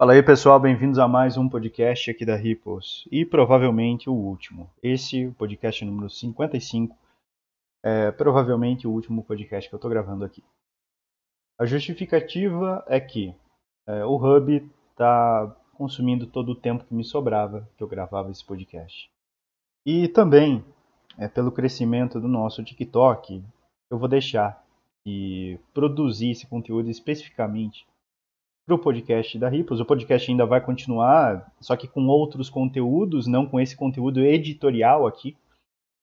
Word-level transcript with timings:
Fala 0.00 0.12
aí 0.12 0.22
pessoal, 0.22 0.60
bem-vindos 0.60 0.96
a 1.00 1.08
mais 1.08 1.36
um 1.36 1.48
podcast 1.48 2.08
aqui 2.08 2.24
da 2.24 2.36
Ripples 2.36 3.02
e 3.10 3.24
provavelmente 3.26 4.08
o 4.08 4.14
último. 4.14 4.70
Esse, 4.80 5.26
o 5.26 5.34
podcast 5.34 5.84
número 5.84 6.08
55, 6.08 6.96
é 7.82 8.12
provavelmente 8.12 8.86
o 8.86 8.92
último 8.92 9.24
podcast 9.24 9.68
que 9.68 9.74
eu 9.74 9.76
estou 9.76 9.90
gravando 9.90 10.24
aqui. 10.24 10.40
A 11.58 11.66
justificativa 11.66 12.84
é 12.86 13.00
que 13.00 13.34
é, 13.88 14.04
o 14.04 14.14
Hub 14.14 14.70
está 14.92 15.56
consumindo 15.74 16.28
todo 16.28 16.50
o 16.50 16.60
tempo 16.60 16.84
que 16.84 16.94
me 16.94 17.02
sobrava 17.02 17.68
que 17.76 17.82
eu 17.82 17.88
gravava 17.88 18.30
esse 18.30 18.44
podcast. 18.44 19.10
E 19.84 20.06
também, 20.06 20.64
é, 21.18 21.26
pelo 21.26 21.50
crescimento 21.50 22.20
do 22.20 22.28
nosso 22.28 22.62
TikTok, 22.62 23.42
eu 23.90 23.98
vou 23.98 24.08
deixar 24.08 24.64
de 25.04 25.58
produzir 25.74 26.30
esse 26.30 26.46
conteúdo 26.46 26.88
especificamente 26.88 27.84
para 28.68 28.74
o 28.74 28.78
podcast 28.78 29.38
da 29.38 29.48
Ripos. 29.48 29.80
O 29.80 29.84
podcast 29.86 30.30
ainda 30.30 30.44
vai 30.44 30.60
continuar, 30.60 31.50
só 31.58 31.74
que 31.74 31.88
com 31.88 32.06
outros 32.06 32.50
conteúdos, 32.50 33.26
não 33.26 33.46
com 33.46 33.58
esse 33.58 33.74
conteúdo 33.74 34.20
editorial 34.20 35.06
aqui. 35.06 35.34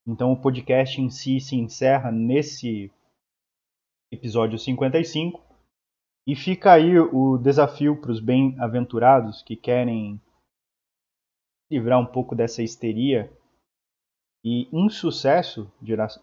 Então 0.08 0.32
o 0.32 0.36
podcast 0.36 1.00
em 1.00 1.12
si 1.12 1.40
se 1.40 1.56
encerra 1.56 2.12
nesse 2.12 2.92
episódio 4.12 4.58
55. 4.58 5.40
E 6.26 6.36
fica 6.36 6.74
aí 6.74 6.98
o 6.98 7.38
desafio 7.38 8.02
para 8.02 8.12
os 8.12 8.20
bem-aventurados 8.20 9.44
que 9.44 9.56
querem 9.56 10.20
livrar 11.70 12.00
um 12.00 12.06
pouco 12.08 12.34
dessa 12.34 12.64
histeria 12.64 13.32
e 14.44 14.68
insucesso 14.74 15.72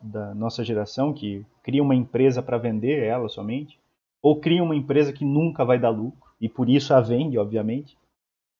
da 0.02 0.34
nossa 0.34 0.64
geração, 0.64 1.12
que 1.12 1.46
cria 1.62 1.84
uma 1.84 1.94
empresa 1.94 2.42
para 2.42 2.58
vender 2.58 3.04
ela 3.04 3.28
somente, 3.28 3.78
ou 4.20 4.40
cria 4.40 4.62
uma 4.62 4.74
empresa 4.74 5.12
que 5.12 5.24
nunca 5.24 5.64
vai 5.64 5.78
dar 5.78 5.90
lucro 5.90 6.31
e 6.42 6.48
por 6.48 6.68
isso 6.68 6.92
a 6.92 7.00
vende, 7.00 7.38
obviamente, 7.38 7.96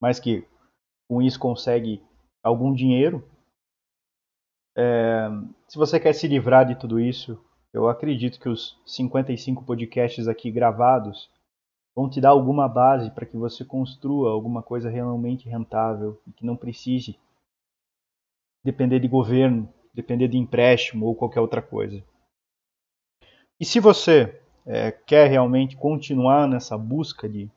mas 0.01 0.21
que 0.21 0.47
com 1.09 1.21
isso 1.21 1.37
consegue 1.37 2.01
algum 2.41 2.73
dinheiro. 2.73 3.29
É, 4.79 5.29
se 5.67 5.77
você 5.77 5.99
quer 5.99 6.13
se 6.13 6.29
livrar 6.29 6.65
de 6.65 6.77
tudo 6.77 7.01
isso, 7.01 7.45
eu 7.75 7.89
acredito 7.89 8.39
que 8.39 8.49
os 8.49 8.81
55 8.87 9.65
podcasts 9.65 10.29
aqui 10.29 10.49
gravados 10.49 11.29
vão 11.93 12.09
te 12.09 12.21
dar 12.21 12.31
alguma 12.31 12.69
base 12.69 13.11
para 13.11 13.27
que 13.27 13.37
você 13.37 13.65
construa 13.65 14.31
alguma 14.31 14.63
coisa 14.63 14.89
realmente 14.89 15.49
rentável 15.49 16.23
e 16.25 16.33
que 16.33 16.47
não 16.47 16.57
precise 16.57 17.19
depender 18.65 19.01
de 19.01 19.09
governo, 19.09 19.69
depender 19.93 20.29
de 20.29 20.39
empréstimo 20.39 21.05
ou 21.05 21.17
qualquer 21.17 21.41
outra 21.41 21.61
coisa. 21.61 22.01
E 23.59 23.65
se 23.65 23.81
você 23.81 24.41
é, 24.65 24.93
quer 24.93 25.29
realmente 25.29 25.77
continuar 25.77 26.47
nessa 26.47 26.79
busca 26.79 27.29
de 27.29 27.51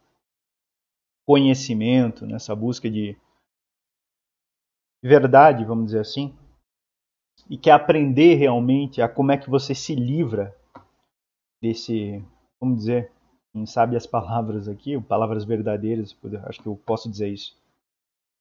conhecimento, 1.25 2.25
nessa 2.25 2.55
busca 2.55 2.89
de 2.89 3.17
verdade, 5.03 5.65
vamos 5.65 5.85
dizer 5.85 5.99
assim, 5.99 6.35
e 7.49 7.57
quer 7.57 7.71
aprender 7.71 8.35
realmente 8.35 9.01
a 9.01 9.09
como 9.09 9.31
é 9.31 9.37
que 9.37 9.49
você 9.49 9.75
se 9.75 9.95
livra 9.95 10.55
desse, 11.61 12.23
vamos 12.59 12.79
dizer, 12.79 13.11
quem 13.51 13.65
sabe 13.65 13.95
as 13.95 14.05
palavras 14.05 14.67
aqui, 14.67 14.99
palavras 15.01 15.45
verdadeiras, 15.45 16.15
acho 16.45 16.61
que 16.61 16.67
eu 16.67 16.75
posso 16.75 17.09
dizer 17.09 17.29
isso, 17.29 17.57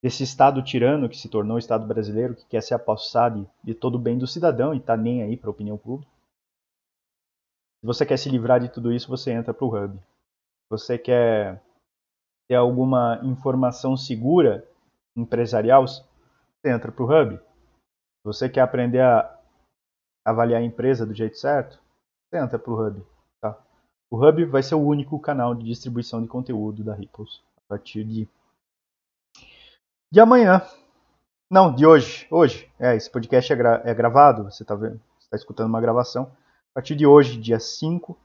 desse 0.03 0.23
Estado 0.23 0.61
tirano 0.61 1.09
que 1.09 1.17
se 1.17 1.29
tornou 1.29 1.55
o 1.55 1.59
Estado 1.59 1.87
brasileiro, 1.87 2.35
que 2.35 2.45
quer 2.45 2.61
se 2.61 2.73
apossar 2.73 3.33
de, 3.33 3.47
de 3.63 3.73
todo 3.73 3.95
o 3.95 3.99
bem 3.99 4.17
do 4.17 4.27
cidadão 4.27 4.73
e 4.73 4.77
está 4.77 4.95
nem 4.95 5.23
aí 5.23 5.37
para 5.37 5.49
a 5.49 5.51
opinião 5.51 5.77
pública. 5.77 6.11
Se 7.79 7.87
você 7.87 8.05
quer 8.05 8.17
se 8.17 8.29
livrar 8.29 8.59
de 8.59 8.69
tudo 8.69 8.91
isso, 8.91 9.07
você 9.07 9.31
entra 9.31 9.53
para 9.53 9.65
o 9.65 9.75
Hub. 9.75 9.95
Se 9.97 10.69
você 10.69 10.97
quer 10.97 11.61
ter 12.47 12.55
alguma 12.55 13.19
informação 13.23 13.97
segura 13.97 14.67
empresarial, 15.15 15.87
você 15.87 16.03
entra 16.65 16.91
para 16.91 17.03
o 17.03 17.07
Hub. 17.07 17.39
Você 18.23 18.49
quer 18.49 18.61
aprender 18.61 19.01
a 19.01 19.39
avaliar 20.25 20.61
a 20.61 20.65
empresa 20.65 21.05
do 21.05 21.13
jeito 21.13 21.37
certo, 21.37 21.79
você 22.27 22.39
entra 22.39 22.57
para 22.57 22.71
o 22.71 22.87
Hub. 22.87 23.05
Tá? 23.41 23.57
O 24.11 24.17
Hub 24.17 24.45
vai 24.45 24.63
ser 24.63 24.75
o 24.75 24.85
único 24.85 25.19
canal 25.19 25.53
de 25.53 25.65
distribuição 25.65 26.21
de 26.21 26.27
conteúdo 26.27 26.83
da 26.83 26.93
Ripples 26.93 27.43
a 27.57 27.61
partir 27.69 28.03
de, 28.03 28.27
de 30.11 30.19
amanhã. 30.19 30.61
Não, 31.49 31.73
de 31.73 31.85
hoje. 31.85 32.27
Hoje. 32.31 32.71
É, 32.79 32.95
esse 32.95 33.09
podcast 33.09 33.51
é, 33.51 33.55
gra 33.55 33.81
é 33.85 33.93
gravado, 33.93 34.45
você 34.45 34.63
está 34.63 34.75
tá 34.75 35.35
escutando 35.35 35.67
uma 35.67 35.81
gravação. 35.81 36.23
A 36.71 36.79
partir 36.79 36.95
de 36.95 37.05
hoje, 37.05 37.39
dia 37.39 37.59
5 37.59 38.17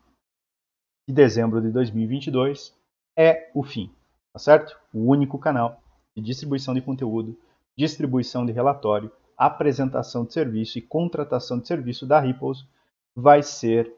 de 1.07 1.15
dezembro 1.15 1.61
de 1.61 1.71
2022, 1.71 2.75
é 3.17 3.51
o 3.55 3.63
fim 3.63 3.95
tá 4.33 4.39
certo? 4.39 4.77
O 4.93 5.11
único 5.11 5.39
canal 5.39 5.81
de 6.17 6.23
distribuição 6.23 6.75
de 6.75 6.81
conteúdo, 6.81 7.37
distribuição 7.77 8.45
de 8.45 8.53
relatório, 8.53 9.11
apresentação 9.37 10.25
de 10.25 10.33
serviço 10.33 10.79
e 10.79 10.83
contratação 10.83 11.59
de 11.59 11.67
serviço 11.67 12.07
da 12.07 12.21
Ripples 12.21 12.67
vai 13.15 13.43
ser 13.43 13.93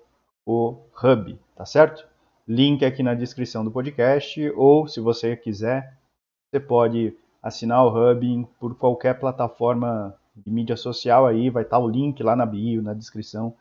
o 0.46 0.76
Hub, 1.02 1.38
tá 1.56 1.64
certo? 1.64 2.06
Link 2.46 2.84
aqui 2.84 3.02
na 3.02 3.14
descrição 3.14 3.64
do 3.64 3.70
podcast 3.70 4.50
ou 4.56 4.86
se 4.86 5.00
você 5.00 5.36
quiser, 5.36 5.96
você 6.50 6.60
pode 6.60 7.16
assinar 7.42 7.84
o 7.84 7.88
Hub 7.88 8.48
por 8.58 8.76
qualquer 8.76 9.18
plataforma 9.18 10.14
de 10.34 10.50
mídia 10.50 10.76
social 10.76 11.26
aí, 11.26 11.50
vai 11.50 11.62
estar 11.62 11.78
o 11.78 11.88
link 11.88 12.22
lá 12.22 12.34
na 12.34 12.46
bio, 12.46 12.82
na 12.82 12.94
descrição. 12.94 13.54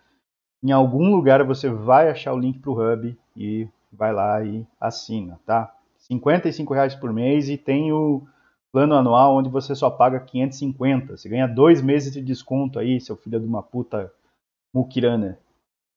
Em 0.63 0.71
algum 0.71 1.09
lugar 1.09 1.43
você 1.43 1.69
vai 1.69 2.09
achar 2.09 2.33
o 2.33 2.39
link 2.39 2.59
para 2.59 2.71
o 2.71 2.93
Hub 2.93 3.17
e 3.35 3.67
vai 3.91 4.13
lá 4.13 4.43
e 4.43 4.65
assina, 4.79 5.39
tá? 5.45 5.75
55 6.11 6.73
reais 6.73 6.93
por 6.93 7.13
mês 7.13 7.47
e 7.47 7.57
tem 7.57 7.93
o 7.93 8.27
plano 8.71 8.95
anual 8.95 9.35
onde 9.37 9.49
você 9.49 9.73
só 9.73 9.89
paga 9.89 10.19
550. 10.19 11.15
Você 11.15 11.29
ganha 11.29 11.47
dois 11.47 11.81
meses 11.81 12.11
de 12.11 12.21
desconto 12.21 12.79
aí, 12.79 12.99
seu 12.99 13.15
filho 13.15 13.39
de 13.39 13.45
uma 13.45 13.63
puta 13.63 14.11
mukirana, 14.73 15.39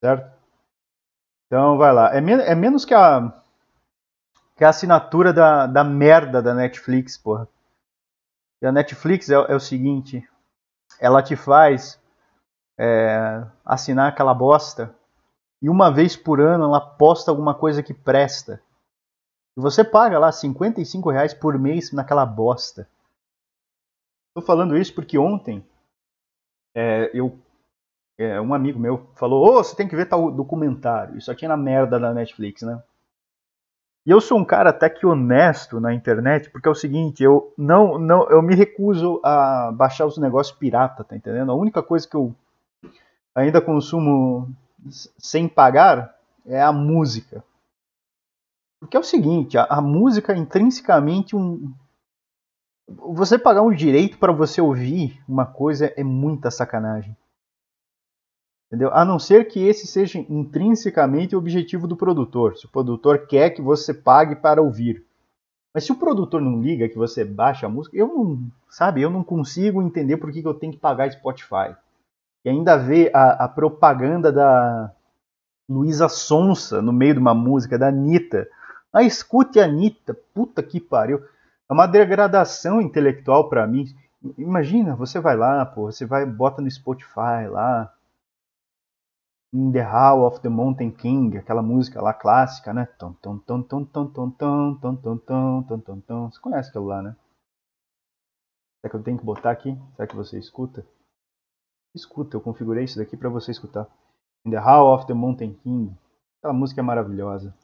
certo? 0.00 0.32
Então 1.46 1.76
vai 1.76 1.92
lá. 1.92 2.14
É, 2.14 2.20
men 2.20 2.40
é 2.40 2.54
menos 2.54 2.84
que 2.84 2.94
a, 2.94 3.32
que 4.56 4.64
a 4.64 4.68
assinatura 4.68 5.32
da, 5.32 5.66
da 5.66 5.82
merda 5.82 6.40
da 6.40 6.54
Netflix, 6.54 7.16
porra. 7.16 7.48
E 8.62 8.66
a 8.66 8.72
Netflix 8.72 9.28
é, 9.28 9.34
é 9.34 9.54
o 9.54 9.60
seguinte, 9.60 10.26
ela 11.00 11.22
te 11.22 11.34
faz 11.34 12.00
é, 12.78 13.44
assinar 13.64 14.08
aquela 14.08 14.32
bosta 14.32 14.94
e 15.60 15.68
uma 15.68 15.90
vez 15.90 16.16
por 16.16 16.40
ano 16.40 16.64
ela 16.64 16.80
posta 16.80 17.30
alguma 17.30 17.54
coisa 17.54 17.82
que 17.82 17.94
presta. 17.94 18.60
E 19.56 19.60
você 19.60 19.84
paga 19.84 20.18
lá 20.18 20.32
55 20.32 21.10
reais 21.10 21.32
por 21.32 21.58
mês 21.58 21.92
naquela 21.92 22.26
bosta. 22.26 22.88
Estou 24.28 24.44
falando 24.44 24.76
isso 24.76 24.94
porque 24.94 25.16
ontem 25.16 25.64
é, 26.74 27.10
eu, 27.14 27.38
é, 28.18 28.40
um 28.40 28.52
amigo 28.52 28.80
meu 28.80 29.06
falou: 29.14 29.44
Ô, 29.44 29.58
oh, 29.58 29.64
você 29.64 29.76
tem 29.76 29.86
que 29.86 29.94
ver 29.94 30.08
tal 30.08 30.30
documentário. 30.30 31.16
Isso 31.16 31.30
aqui 31.30 31.44
é 31.44 31.48
na 31.48 31.56
merda 31.56 32.00
da 32.00 32.12
Netflix, 32.12 32.62
né? 32.62 32.82
E 34.06 34.10
eu 34.10 34.20
sou 34.20 34.38
um 34.38 34.44
cara 34.44 34.70
até 34.70 34.90
que 34.90 35.06
honesto 35.06 35.80
na 35.80 35.94
internet, 35.94 36.50
porque 36.50 36.68
é 36.68 36.70
o 36.70 36.74
seguinte, 36.74 37.22
eu 37.22 37.54
não, 37.56 37.98
não 37.98 38.28
eu 38.28 38.42
me 38.42 38.54
recuso 38.54 39.18
a 39.24 39.72
baixar 39.72 40.04
os 40.04 40.18
negócios 40.18 40.56
pirata, 40.56 41.02
tá 41.02 41.16
entendendo? 41.16 41.50
A 41.50 41.54
única 41.54 41.82
coisa 41.82 42.06
que 42.06 42.14
eu 42.14 42.34
ainda 43.34 43.62
consumo 43.62 44.54
sem 44.90 45.48
pagar 45.48 46.14
é 46.44 46.60
a 46.60 46.70
música. 46.70 47.42
Porque 48.84 48.98
é 48.98 49.00
o 49.00 49.04
seguinte, 49.04 49.56
a, 49.56 49.64
a 49.64 49.80
música 49.80 50.34
é 50.34 50.36
intrinsecamente 50.36 51.34
um. 51.34 51.72
Você 52.86 53.38
pagar 53.38 53.62
um 53.62 53.74
direito 53.74 54.18
para 54.18 54.30
você 54.30 54.60
ouvir 54.60 55.22
uma 55.26 55.46
coisa 55.46 55.90
é 55.96 56.04
muita 56.04 56.50
sacanagem. 56.50 57.16
Entendeu? 58.66 58.92
A 58.92 59.02
não 59.02 59.18
ser 59.18 59.48
que 59.48 59.66
esse 59.66 59.86
seja 59.86 60.18
intrinsecamente 60.18 61.34
o 61.34 61.38
objetivo 61.38 61.88
do 61.88 61.96
produtor. 61.96 62.58
Se 62.58 62.66
o 62.66 62.68
produtor 62.68 63.26
quer 63.26 63.50
que 63.50 63.62
você 63.62 63.94
pague 63.94 64.36
para 64.36 64.60
ouvir. 64.60 65.02
Mas 65.72 65.84
se 65.84 65.92
o 65.92 65.96
produtor 65.96 66.42
não 66.42 66.60
liga 66.60 66.88
que 66.88 66.98
você 66.98 67.24
baixa 67.24 67.64
a 67.64 67.70
música, 67.70 67.96
eu 67.96 68.06
não, 68.06 68.38
sabe, 68.68 69.00
eu 69.00 69.08
não 69.08 69.24
consigo 69.24 69.82
entender 69.82 70.18
por 70.18 70.30
que, 70.30 70.42
que 70.42 70.46
eu 70.48 70.52
tenho 70.52 70.74
que 70.74 70.78
pagar 70.78 71.10
Spotify. 71.10 71.74
E 72.44 72.50
ainda 72.50 72.76
ver 72.76 73.10
a, 73.16 73.44
a 73.44 73.48
propaganda 73.48 74.30
da 74.30 74.92
Luísa 75.66 76.06
Sonsa 76.06 76.82
no 76.82 76.92
meio 76.92 77.14
de 77.14 77.20
uma 77.20 77.34
música, 77.34 77.78
da 77.78 77.88
Anitta, 77.88 78.46
ah, 78.94 79.02
escute 79.02 79.58
a 79.58 79.64
Anitta, 79.64 80.14
puta 80.32 80.62
que 80.62 80.80
pariu. 80.80 81.18
É 81.68 81.72
uma 81.72 81.88
degradação 81.88 82.80
intelectual 82.80 83.48
para 83.48 83.66
mim. 83.66 83.86
Imagina, 84.38 84.94
você 84.94 85.18
vai 85.18 85.36
lá, 85.36 85.66
pô, 85.66 85.90
você 85.90 86.06
vai, 86.06 86.24
bota 86.24 86.62
no 86.62 86.70
Spotify 86.70 87.48
lá. 87.50 87.92
In 89.52 89.72
the 89.72 89.82
Hall 89.82 90.24
of 90.24 90.40
the 90.40 90.48
Mountain 90.48 90.92
King, 90.92 91.36
aquela 91.36 91.62
música 91.62 92.00
lá 92.00 92.14
clássica, 92.14 92.72
né? 92.72 92.86
Tom, 92.98 93.12
tom, 93.14 93.38
tom, 93.38 93.62
tom, 93.62 93.84
tom, 93.84 94.06
tom, 94.06 94.30
tom, 94.30 94.30
tom, 94.30 94.96
tom, 94.96 95.18
tom, 95.18 95.62
tom, 95.62 95.78
tom, 95.80 96.00
tom. 96.00 96.30
Você 96.30 96.40
conhece 96.40 96.68
aquilo 96.68 96.86
lá, 96.86 97.02
né? 97.02 97.16
Será 98.80 98.90
que 98.90 98.96
eu 98.96 99.02
tenho 99.02 99.18
que 99.18 99.24
botar 99.24 99.50
aqui? 99.50 99.76
Será 99.96 100.06
que 100.06 100.14
você 100.14 100.38
escuta? 100.38 100.86
Escuta, 101.94 102.36
eu 102.36 102.40
configurei 102.40 102.84
isso 102.84 102.98
daqui 102.98 103.16
para 103.16 103.28
você 103.28 103.50
escutar. 103.50 103.88
In 104.44 104.50
the 104.50 104.58
Hall 104.58 104.94
of 104.94 105.06
the 105.06 105.14
Mountain 105.14 105.54
King. 105.54 105.96
Aquela 106.38 106.54
música 106.54 106.80
é 106.80 106.84
maravilhosa. 106.84 107.54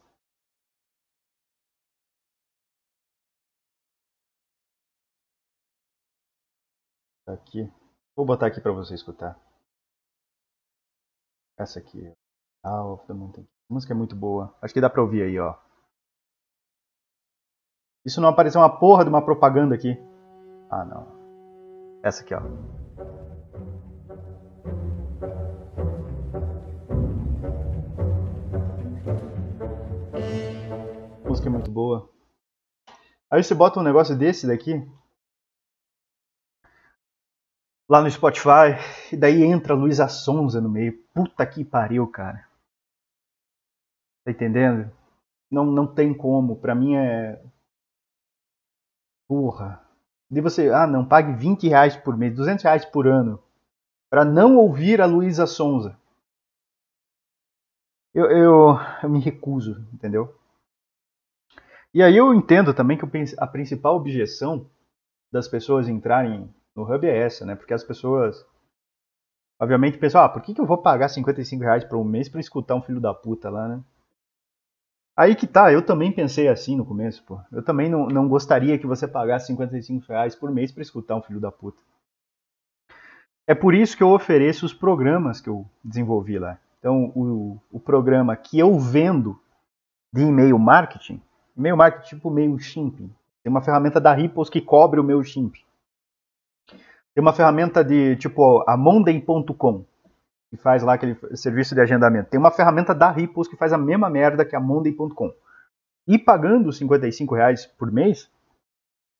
Aqui. 7.33 7.71
Vou 8.17 8.27
botar 8.27 8.47
aqui 8.47 8.61
para 8.61 8.73
você 8.73 8.95
escutar. 8.95 9.39
Essa 11.59 11.79
aqui. 11.79 12.13
Ah, 12.63 12.85
of 12.85 13.07
the 13.07 13.13
Mountain. 13.13 13.47
A 13.71 13.75
música 13.75 13.93
é 13.93 13.97
muito 13.97 14.17
boa. 14.17 14.55
Acho 14.61 14.75
que 14.75 14.81
dá 14.81 14.91
pra 14.91 15.03
ouvir 15.03 15.23
aí, 15.23 15.39
ó. 15.39 15.55
Isso 18.05 18.21
não 18.21 18.29
apareceu 18.29 18.61
uma 18.61 18.79
porra 18.79 19.05
de 19.05 19.11
uma 19.11 19.25
propaganda 19.25 19.75
aqui. 19.75 19.97
Ah, 20.71 20.85
não. 20.85 22.01
Essa 22.03 22.23
aqui, 22.23 22.35
ó. 22.35 22.41
A 31.25 31.29
música 31.29 31.49
é 31.49 31.53
muito 31.53 31.71
boa. 31.71 32.11
Aí 33.31 33.43
você 33.43 33.55
bota 33.55 33.79
um 33.79 33.85
negócio 33.85 34.17
desse 34.17 34.47
daqui 34.47 34.85
lá 37.91 38.01
no 38.01 38.09
Spotify 38.09 38.79
e 39.13 39.17
daí 39.17 39.43
entra 39.43 39.75
Luísa 39.75 40.07
Sonza 40.07 40.61
no 40.61 40.71
meio. 40.71 40.97
Puta 41.13 41.45
que 41.45 41.65
pariu, 41.65 42.07
cara. 42.07 42.49
Tá 44.25 44.31
entendendo? 44.31 44.89
Não, 45.51 45.67
não 45.67 45.93
tem 45.93 46.15
como. 46.15 46.55
Pra 46.55 46.73
mim 46.73 46.95
é. 46.95 47.43
Porra. 49.29 49.85
De 50.31 50.41
você, 50.41 50.71
ah 50.71 50.87
não, 50.87 51.05
pague 51.05 51.33
20 51.33 51.67
reais 51.67 51.97
por 51.97 52.17
mês, 52.17 52.33
200 52.37 52.63
reais 52.63 52.85
por 52.85 53.09
ano, 53.09 53.43
para 54.09 54.25
não 54.25 54.57
ouvir 54.59 55.01
a 55.01 55.07
Luísa 55.07 55.45
Sonza. 55.45 55.99
Eu, 58.15 58.27
eu, 58.31 58.77
eu 59.03 59.09
me 59.09 59.19
recuso, 59.19 59.85
entendeu? 59.93 60.33
E 61.93 62.01
aí 62.01 62.17
eu 62.17 62.33
entendo 62.33 62.73
também 62.73 62.97
que 62.97 63.05
a 63.39 63.47
principal 63.49 63.97
objeção 63.97 64.71
das 65.33 65.49
pessoas 65.49 65.89
entrarem 65.89 66.49
no 66.75 66.83
Hub 66.83 67.07
é 67.07 67.19
essa, 67.19 67.45
né? 67.45 67.55
Porque 67.55 67.75
as 67.75 67.85
pessoas, 67.85 68.45
obviamente, 69.61 69.99
pensam, 69.99 70.23
ah, 70.23 70.29
por 70.29 70.43
que, 70.43 70.55
que 70.55 70.61
eu 70.61 70.67
vou 70.67 70.79
pagar 70.79 71.09
55 71.09 71.63
reais 71.63 71.85
por 71.85 71.99
um 71.99 72.05
mês 72.05 72.29
para 72.29 72.41
escutar 72.41 72.75
um 72.75 72.83
filho 72.83 73.01
da 73.01 73.15
puta 73.15 73.51
lá, 73.51 73.69
né? 73.69 73.83
Aí 75.17 75.35
que 75.35 75.47
tá, 75.47 75.73
eu 75.73 75.85
também 75.85 76.11
pensei 76.11 76.49
assim 76.49 76.77
no 76.77 76.87
começo, 76.87 77.23
pô. 77.25 77.39
Eu 77.53 77.63
também 77.63 77.91
não, 77.91 78.07
não 78.07 78.29
gostaria 78.29 78.79
que 78.79 78.87
você 78.87 79.07
pagasse 79.07 79.49
55 79.49 80.07
reais 80.09 80.35
por 80.35 80.51
mês 80.51 80.73
para 80.73 80.83
escutar 80.83 81.17
um 81.17 81.23
filho 81.23 81.41
da 81.41 81.53
puta. 81.53 81.83
É 83.47 83.55
por 83.55 83.75
isso 83.75 83.97
que 83.97 84.03
eu 84.03 84.11
ofereço 84.11 84.65
os 84.65 84.73
programas 84.73 85.41
que 85.41 85.51
eu 85.51 85.67
desenvolvi 85.85 86.39
lá. 86.39 86.59
Então, 86.79 87.13
o, 87.15 87.61
o 87.71 87.81
programa 87.81 88.35
que 88.37 88.59
eu 88.59 88.79
vendo 88.79 89.39
de 90.13 90.23
e-mail 90.23 90.59
marketing 90.59 91.21
e-mail 91.57 91.77
marketing 91.77 92.17
tipo 92.17 92.31
MailChimp. 92.31 92.99
Tem 93.43 93.51
uma 93.51 93.63
ferramenta 93.63 94.01
da 94.01 94.13
Ripples 94.15 94.49
que 94.49 94.61
cobre 94.61 94.99
o 94.99 95.05
MailChimp. 95.05 95.55
Tem 97.21 97.23
uma 97.23 97.35
ferramenta 97.35 97.85
de 97.85 98.17
tipo 98.17 98.65
a 98.67 98.79
Monday.com, 98.79 99.85
que 100.49 100.57
faz 100.57 100.83
lá 100.83 100.95
aquele 100.95 101.15
serviço 101.35 101.75
de 101.75 101.81
agendamento. 101.83 102.31
Tem 102.31 102.41
uma 102.41 102.51
ferramenta 102.51 102.95
da 102.95 103.11
Ripples 103.11 103.47
que 103.47 103.59
faz 103.59 103.75
a 103.75 103.77
mesma 103.77 104.09
merda 104.09 104.43
que 104.43 104.57
a 104.57 104.61
Monday.com. 104.61 105.31
E 106.09 106.19
pagando 106.19 106.73
55 106.73 107.35
reais 107.35 107.67
por 107.67 107.93
mês, 107.93 108.27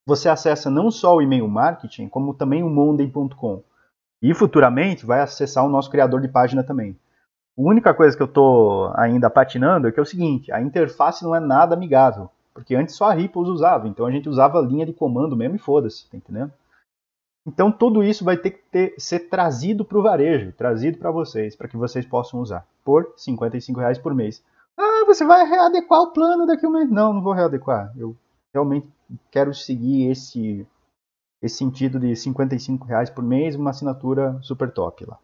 você 0.07 0.31
acessa 0.31 0.71
não 0.71 0.91
só 0.91 1.15
o 1.15 1.21
e-mail 1.21 1.47
marketing, 1.47 2.09
como 2.09 2.33
também 2.33 2.63
o 2.63 2.71
Monday.com. 2.71 3.63
E 4.23 4.33
futuramente 4.33 5.05
vai 5.05 5.21
acessar 5.21 5.67
o 5.67 5.69
nosso 5.69 5.91
criador 5.91 6.23
de 6.23 6.29
página 6.29 6.65
também. 6.65 6.97
A 7.55 7.61
única 7.61 7.93
coisa 7.93 8.17
que 8.17 8.23
eu 8.23 8.29
estou 8.29 8.95
ainda 8.97 9.29
patinando 9.29 9.89
é 9.89 9.93
que 9.93 10.01
é 10.01 10.03
o 10.03 10.07
seguinte, 10.07 10.51
a 10.51 10.63
interface 10.63 11.23
não 11.23 11.37
é 11.37 11.41
nada 11.41 11.75
amigável, 11.75 12.31
porque 12.55 12.75
antes 12.75 12.95
só 12.95 13.11
a 13.11 13.13
Ripples 13.13 13.51
usava, 13.51 13.87
então 13.87 14.07
a 14.07 14.11
gente 14.11 14.27
usava 14.27 14.59
a 14.59 14.63
linha 14.63 14.87
de 14.87 14.95
comando 14.95 15.37
mesmo 15.37 15.57
e 15.57 15.59
foda-se, 15.59 16.09
tá 16.09 16.17
entendendo? 16.17 16.51
Então 17.51 17.73
tudo 17.73 18.05
isso 18.05 18.25
vai 18.25 18.37
ter 18.37 18.53
que 18.53 18.63
ter, 18.71 18.95
ser 18.97 19.29
trazido 19.29 19.85
para 19.85 19.99
o 19.99 20.03
varejo, 20.03 20.53
trazido 20.53 20.99
para 20.99 21.11
vocês, 21.11 21.57
para 21.57 21.67
que 21.67 21.77
vocês 21.77 22.07
possam 22.07 22.41
usar, 22.41 22.65
por 22.85 23.13
55 23.17 23.81
reais 23.81 23.99
por 23.99 24.15
mês. 24.15 24.41
Ah, 24.79 25.05
você 25.05 25.25
vai 25.25 25.45
readequar 25.45 26.01
o 26.01 26.13
plano 26.13 26.47
daqui 26.47 26.65
a 26.65 26.69
um 26.69 26.73
mês? 26.73 26.89
Não, 26.89 27.13
não 27.13 27.21
vou 27.21 27.33
readequar. 27.33 27.93
Eu 27.97 28.17
realmente 28.55 28.87
quero 29.33 29.53
seguir 29.53 30.11
esse, 30.11 30.65
esse 31.43 31.57
sentido 31.57 31.99
de 31.99 32.15
55 32.15 32.87
reais 32.87 33.11
por 33.11 33.25
mês, 33.25 33.57
uma 33.57 33.71
assinatura 33.71 34.39
super 34.43 34.71
top 34.71 35.05
lá. 35.05 35.19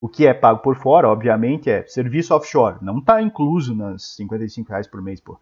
O 0.00 0.08
que 0.08 0.26
é 0.26 0.34
pago 0.34 0.60
por 0.60 0.76
fora, 0.76 1.08
obviamente, 1.08 1.70
é 1.70 1.84
serviço 1.86 2.34
offshore. 2.34 2.78
Não 2.82 2.98
está 2.98 3.20
incluso 3.20 3.74
nas 3.74 4.14
55 4.14 4.68
reais 4.68 4.86
por 4.86 5.02
mês, 5.02 5.20
pô. 5.20 5.36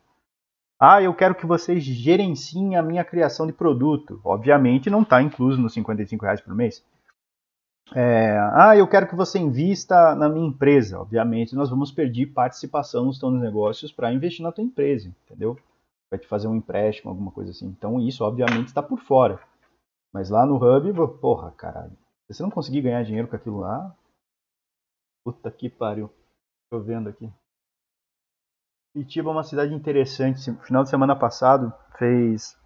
Ah, 0.79 1.03
eu 1.03 1.15
quero 1.15 1.35
que 1.35 1.47
vocês 1.47 1.83
gerenciem 1.83 2.77
a 2.77 2.83
minha 2.83 3.05
criação 3.05 3.47
de 3.47 3.53
produto. 3.53 4.21
Obviamente 4.25 4.91
não 4.91 5.03
está 5.03 5.23
incluso 5.23 5.61
nos 5.61 5.73
55 5.75 6.25
reais 6.25 6.41
por 6.41 6.55
mês. 6.55 6.85
É, 7.95 8.37
ah, 8.55 8.77
eu 8.77 8.89
quero 8.89 9.07
que 9.07 9.15
você 9.15 9.39
invista 9.39 10.15
na 10.15 10.29
minha 10.29 10.49
empresa. 10.49 11.01
Obviamente 11.01 11.55
nós 11.55 11.71
vamos 11.71 11.93
pedir 11.93 12.27
participação 12.27 13.05
nos 13.05 13.19
teus 13.19 13.33
negócios 13.35 13.93
para 13.93 14.13
investir 14.13 14.43
na 14.43 14.53
tua 14.53 14.65
empresa, 14.65 15.09
entendeu? 15.25 15.57
Vai 16.11 16.19
te 16.19 16.27
fazer 16.27 16.49
um 16.49 16.57
empréstimo, 16.57 17.11
alguma 17.11 17.31
coisa 17.31 17.51
assim. 17.51 17.67
Então 17.67 18.01
isso 18.01 18.25
obviamente 18.25 18.69
está 18.69 18.83
por 18.83 19.01
fora. 19.01 19.41
Mas 20.13 20.31
lá 20.31 20.47
no 20.47 20.57
Hub, 20.57 21.19
porra, 21.21 21.51
caralho. 21.53 21.93
Se 22.27 22.35
você 22.35 22.43
não 22.43 22.51
conseguir 22.51 22.83
ganhar 22.83 23.03
dinheiro 23.03 23.29
com 23.29 23.37
aquilo 23.37 23.59
lá, 23.59 23.95
Puta 25.25 25.51
que 25.51 25.71
pariu. 25.71 26.11
Tô 26.71 26.79
vendo 26.81 27.09
aqui. 27.09 27.33
Curitiba 28.95 29.29
é 29.29 29.33
uma 29.33 29.43
cidade 29.43 29.75
interessante. 29.75 30.55
Final 30.63 30.85
de 30.85 30.89
semana 30.89 31.17
passado 31.17 31.75
fez 31.99 32.57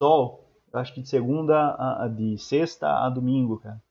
sol, 0.00 0.48
acho 0.72 0.94
que 0.94 1.02
de 1.02 1.08
segunda 1.08 1.74
a, 1.76 2.06
de 2.06 2.38
sexta 2.38 2.86
a 3.04 3.10
domingo, 3.10 3.58
cara. 3.58 3.82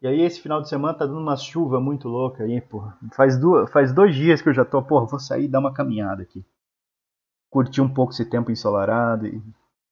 E 0.00 0.06
aí 0.06 0.20
esse 0.20 0.40
final 0.40 0.62
de 0.62 0.68
semana 0.68 0.96
tá 0.96 1.06
dando 1.06 1.18
uma 1.18 1.36
chuva 1.36 1.80
muito 1.80 2.08
louca 2.08 2.44
aí, 2.44 2.60
porra. 2.60 2.96
Faz, 3.16 3.36
duas, 3.36 3.70
faz 3.72 3.92
dois 3.92 4.14
dias 4.14 4.40
que 4.40 4.48
eu 4.48 4.54
já 4.54 4.64
tô, 4.64 4.80
porra, 4.80 5.06
vou 5.06 5.18
sair 5.18 5.46
e 5.46 5.48
dar 5.48 5.58
uma 5.58 5.74
caminhada 5.74 6.22
aqui. 6.22 6.44
Curtir 7.50 7.80
um 7.80 7.92
pouco 7.92 8.12
esse 8.12 8.24
tempo 8.24 8.52
ensolarado 8.52 9.26
e 9.26 9.42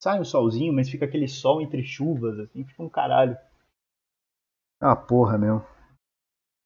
sai 0.00 0.20
um 0.20 0.24
solzinho, 0.24 0.72
mas 0.72 0.88
fica 0.88 1.06
aquele 1.06 1.26
sol 1.26 1.60
entre 1.60 1.82
chuvas, 1.82 2.38
assim, 2.38 2.64
fica 2.64 2.82
um 2.82 2.88
caralho. 2.88 3.36
Ah, 4.80 4.94
porra, 4.94 5.36
meu. 5.36 5.64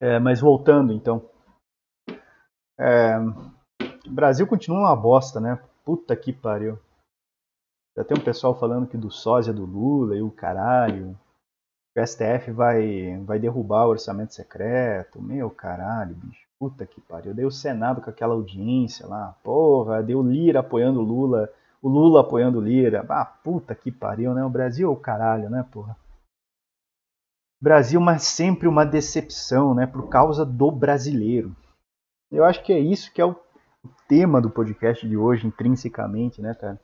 É, 0.01 0.19
mas 0.19 0.41
voltando 0.41 0.93
então. 0.93 1.31
É, 2.79 3.17
Brasil 4.07 4.47
continua 4.47 4.81
uma 4.81 4.97
bosta, 4.97 5.41
né? 5.41 5.59
Puta 5.85 6.17
que 6.17 6.33
pariu. 6.33 6.79
Já 7.97 8.05
tem 8.05 8.17
um 8.17 8.25
pessoal 8.25 8.55
falando 8.59 8.87
que 8.87 8.97
do 8.97 9.11
sósia 9.11 9.53
do 9.53 9.65
Lula 9.65 10.17
e 10.17 10.23
o 10.23 10.31
caralho. 10.31 11.19
O 11.97 12.07
STF 12.07 12.51
vai, 12.51 13.19
vai 13.25 13.39
derrubar 13.39 13.87
o 13.87 13.91
orçamento 13.91 14.35
secreto. 14.35 15.23
Meu 15.23 15.49
caralho, 15.49 16.15
bicho. 16.17 16.45
Puta 16.59 16.87
que 16.87 17.01
pariu. 17.01 17.35
Deu 17.35 17.49
o 17.49 17.53
Senado 17.53 18.01
com 18.01 18.11
aquela 18.11 18.35
audiência 18.35 19.07
lá. 19.07 19.37
Porra, 19.45 20.03
deu 20.03 20.23
Lira 20.23 20.61
apoiando 20.61 21.01
o 21.01 21.05
Lula. 21.05 21.49
O 21.81 21.89
Lula 21.89 22.23
apoiando 22.23 22.59
o 22.59 22.63
Lira. 22.63 23.05
Ah, 23.09 23.25
puta 23.25 23.75
que 23.75 23.93
pariu, 23.93 24.35
né? 24.35 24.45
O 24.45 24.51
Brasil 24.51 24.89
é 24.89 24.93
o 24.93 24.97
caralho, 24.97 25.49
né, 25.49 25.65
porra? 25.71 25.97
Brasil, 27.65 28.01
mas 28.01 28.25
sempre 28.25 28.69
uma 28.69 28.85
decepção, 28.85 29.75
né, 29.75 29.87
por 29.87 30.11
causa 30.11 30.45
do 30.45 30.71
brasileiro. 30.71 31.57
Eu 32.31 32.45
acho 32.45 32.63
que 32.63 32.73
é 32.73 32.79
isso 32.79 33.11
que 33.11 33.23
é 33.23 33.25
o 33.25 33.35
tema 34.09 34.41
do 34.41 34.51
podcast 34.51 35.07
de 35.09 35.17
hoje, 35.17 35.47
intrinsecamente, 35.47 36.41
né, 36.41 36.55
cara? 36.55 36.81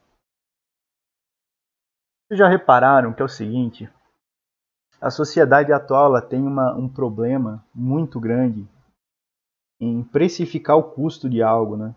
Vocês 2.26 2.38
já 2.38 2.49
repararam 2.49 3.12
que 3.12 3.23
é 3.23 3.25
o 3.25 3.28
seguinte? 3.28 3.90
A 5.00 5.11
sociedade 5.11 5.73
atual 5.73 6.21
tem 6.23 6.42
uma, 6.42 6.75
um 6.75 6.88
problema 6.88 7.64
muito 7.75 8.21
grande 8.21 8.69
em 9.80 10.04
precificar 10.04 10.76
o 10.76 10.90
custo 10.92 11.28
de 11.28 11.42
algo, 11.42 11.76
né? 11.76 11.97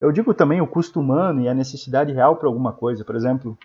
Eu 0.00 0.12
digo 0.12 0.32
também 0.32 0.60
o 0.60 0.68
custo 0.68 1.00
humano 1.00 1.40
e 1.40 1.48
a 1.48 1.54
necessidade 1.54 2.12
real 2.12 2.36
para 2.36 2.46
alguma 2.46 2.72
coisa. 2.72 3.04
Por 3.04 3.16
exemplo, 3.16 3.58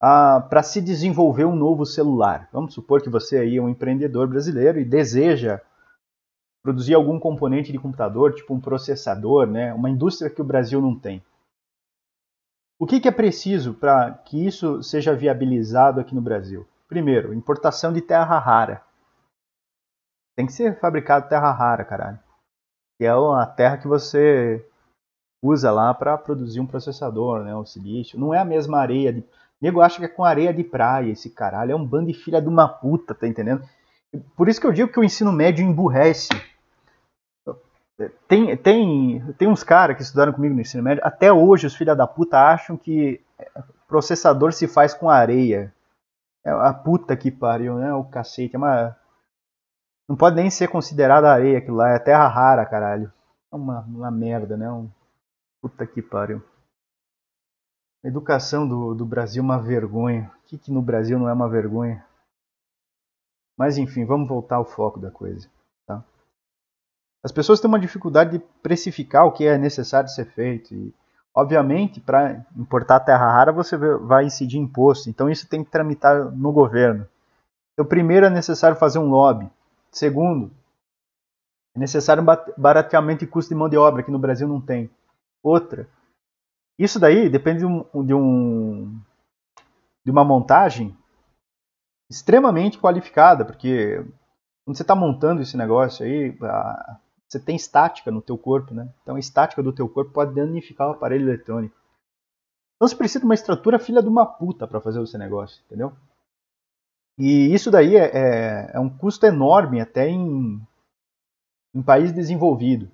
para 0.00 0.62
se 0.62 0.80
desenvolver 0.80 1.44
um 1.44 1.54
novo 1.54 1.84
celular. 1.84 2.48
Vamos 2.52 2.74
supor 2.74 3.02
que 3.02 3.10
você 3.10 3.38
aí 3.38 3.56
é 3.56 3.62
um 3.62 3.68
empreendedor 3.68 4.26
brasileiro 4.26 4.80
e 4.80 4.84
deseja 4.84 5.60
produzir 6.62 6.94
algum 6.94 7.18
componente 7.18 7.72
de 7.72 7.78
computador, 7.78 8.34
tipo 8.34 8.54
um 8.54 8.60
processador, 8.60 9.46
né? 9.46 9.74
uma 9.74 9.90
indústria 9.90 10.30
que 10.30 10.40
o 10.40 10.44
Brasil 10.44 10.80
não 10.80 10.98
tem. 10.98 11.22
O 12.78 12.86
que, 12.86 13.00
que 13.00 13.08
é 13.08 13.12
preciso 13.12 13.74
para 13.74 14.12
que 14.12 14.46
isso 14.46 14.82
seja 14.82 15.14
viabilizado 15.14 16.00
aqui 16.00 16.14
no 16.14 16.20
Brasil? 16.20 16.66
Primeiro, 16.88 17.32
importação 17.32 17.92
de 17.92 18.00
terra 18.00 18.38
rara. 18.38 18.82
Tem 20.36 20.46
que 20.46 20.52
ser 20.52 20.78
fabricado 20.80 21.28
terra 21.28 21.52
rara, 21.52 21.84
caralho. 21.84 22.18
Que 22.98 23.06
é 23.06 23.10
a 23.10 23.46
terra 23.46 23.78
que 23.78 23.86
você 23.86 24.66
usa 25.42 25.70
lá 25.70 25.92
para 25.92 26.16
produzir 26.16 26.60
um 26.60 26.66
processador, 26.66 27.42
né, 27.44 27.54
o 27.54 27.64
silício. 27.64 28.18
Não 28.18 28.32
é 28.32 28.38
a 28.38 28.44
mesma 28.44 28.78
areia 28.78 29.12
de 29.12 29.24
nego 29.60 29.80
acha 29.80 29.98
que 30.00 30.04
é 30.04 30.08
com 30.08 30.24
areia 30.24 30.52
de 30.52 30.64
praia 30.64 31.12
esse 31.12 31.30
caralho. 31.30 31.70
É 31.70 31.76
um 31.76 31.86
bando 31.86 32.08
de 32.08 32.14
filha 32.14 32.42
de 32.42 32.48
uma 32.48 32.68
puta, 32.68 33.14
tá 33.14 33.28
entendendo? 33.28 33.62
Por 34.36 34.48
isso 34.48 34.60
que 34.60 34.66
eu 34.66 34.72
digo 34.72 34.90
que 34.90 34.98
o 34.98 35.04
ensino 35.04 35.32
médio 35.32 35.64
emburrece. 35.64 36.28
Tem, 38.28 38.56
tem, 38.56 39.32
tem 39.34 39.48
uns 39.48 39.62
caras 39.62 39.96
que 39.96 40.02
estudaram 40.02 40.32
comigo 40.32 40.54
no 40.54 40.60
ensino 40.60 40.82
médio, 40.82 41.02
até 41.04 41.32
hoje 41.32 41.66
os 41.66 41.74
filha 41.74 41.94
da 41.94 42.06
puta 42.06 42.38
acham 42.38 42.76
que 42.76 43.20
processador 43.92 44.54
se 44.54 44.66
faz 44.66 44.94
com 44.94 45.10
areia. 45.10 45.70
É 46.42 46.50
a 46.50 46.72
puta 46.72 47.14
que 47.14 47.30
pariu, 47.30 47.78
né? 47.78 47.92
O 47.92 48.04
cacete. 48.04 48.56
É 48.56 48.58
uma. 48.58 48.96
Não 50.08 50.16
pode 50.16 50.36
nem 50.36 50.50
ser 50.50 50.68
considerada 50.68 51.30
areia 51.30 51.58
aquilo 51.58 51.76
lá. 51.76 51.90
É 51.90 51.98
terra 51.98 52.26
rara, 52.26 52.64
caralho. 52.64 53.12
É 53.52 53.56
uma, 53.56 53.80
uma 53.82 54.10
merda, 54.10 54.56
né? 54.56 54.70
Um... 54.70 54.90
Puta 55.60 55.86
que 55.86 56.00
pariu. 56.00 56.42
A 58.02 58.08
educação 58.08 58.66
do, 58.66 58.94
do 58.94 59.04
Brasil 59.04 59.42
é 59.42 59.44
uma 59.44 59.62
vergonha. 59.62 60.32
O 60.38 60.48
que, 60.48 60.58
que 60.58 60.72
no 60.72 60.82
Brasil 60.82 61.18
não 61.18 61.28
é 61.28 61.32
uma 61.32 61.48
vergonha? 61.48 62.04
Mas 63.56 63.76
enfim, 63.76 64.04
vamos 64.04 64.26
voltar 64.26 64.56
ao 64.56 64.64
foco 64.64 64.98
da 64.98 65.10
coisa. 65.10 65.48
As 67.24 67.30
pessoas 67.30 67.60
têm 67.60 67.68
uma 67.68 67.78
dificuldade 67.78 68.38
de 68.38 68.44
precificar 68.62 69.26
o 69.26 69.32
que 69.32 69.46
é 69.46 69.56
necessário 69.56 70.08
ser 70.08 70.26
feito. 70.26 70.74
E, 70.74 70.92
obviamente, 71.34 72.00
para 72.00 72.44
importar 72.56 73.00
terra 73.00 73.30
rara, 73.30 73.52
você 73.52 73.76
vai 73.76 74.24
incidir 74.24 74.58
imposto. 74.58 75.08
Então, 75.08 75.30
isso 75.30 75.48
tem 75.48 75.62
que 75.62 75.70
tramitar 75.70 76.30
no 76.32 76.52
governo. 76.52 77.06
Então, 77.72 77.86
primeiro, 77.86 78.26
é 78.26 78.30
necessário 78.30 78.76
fazer 78.76 78.98
um 78.98 79.08
lobby. 79.08 79.48
Segundo, 79.90 80.50
é 81.76 81.78
necessário 81.78 82.22
um 82.22 82.26
barateamento 82.60 83.20
de 83.20 83.30
custo 83.30 83.50
de 83.50 83.54
mão 83.54 83.68
de 83.68 83.76
obra, 83.76 84.02
que 84.02 84.10
no 84.10 84.18
Brasil 84.18 84.48
não 84.48 84.60
tem. 84.60 84.90
Outra, 85.42 85.88
isso 86.78 86.98
daí 86.98 87.28
depende 87.28 87.60
de, 87.60 87.66
um, 87.66 88.04
de, 88.04 88.14
um, 88.14 89.00
de 90.04 90.10
uma 90.10 90.24
montagem 90.24 90.96
extremamente 92.10 92.78
qualificada, 92.78 93.44
porque 93.44 94.04
quando 94.64 94.76
você 94.76 94.82
está 94.82 94.94
montando 94.94 95.42
esse 95.42 95.56
negócio 95.56 96.04
aí, 96.04 96.36
você 97.32 97.40
tem 97.40 97.56
estática 97.56 98.10
no 98.10 98.20
teu 98.20 98.36
corpo, 98.36 98.74
né? 98.74 98.92
Então 99.02 99.16
a 99.16 99.18
estática 99.18 99.62
do 99.62 99.72
teu 99.72 99.88
corpo 99.88 100.12
pode 100.12 100.34
danificar 100.34 100.88
o 100.88 100.92
aparelho 100.92 101.26
eletrônico. 101.26 101.74
Então 102.76 102.86
você 102.86 102.94
precisa 102.94 103.20
de 103.20 103.24
uma 103.24 103.34
estrutura 103.34 103.78
filha 103.78 104.02
de 104.02 104.08
uma 104.08 104.26
puta 104.26 104.68
para 104.68 104.82
fazer 104.82 105.02
esse 105.02 105.16
negócio, 105.16 105.62
entendeu? 105.64 105.94
E 107.18 107.54
isso 107.54 107.70
daí 107.70 107.96
é, 107.96 108.10
é, 108.12 108.70
é 108.74 108.80
um 108.80 108.90
custo 108.90 109.24
enorme 109.24 109.80
até 109.80 110.08
em, 110.08 110.60
em 111.74 111.82
país 111.82 112.12
desenvolvido. 112.12 112.90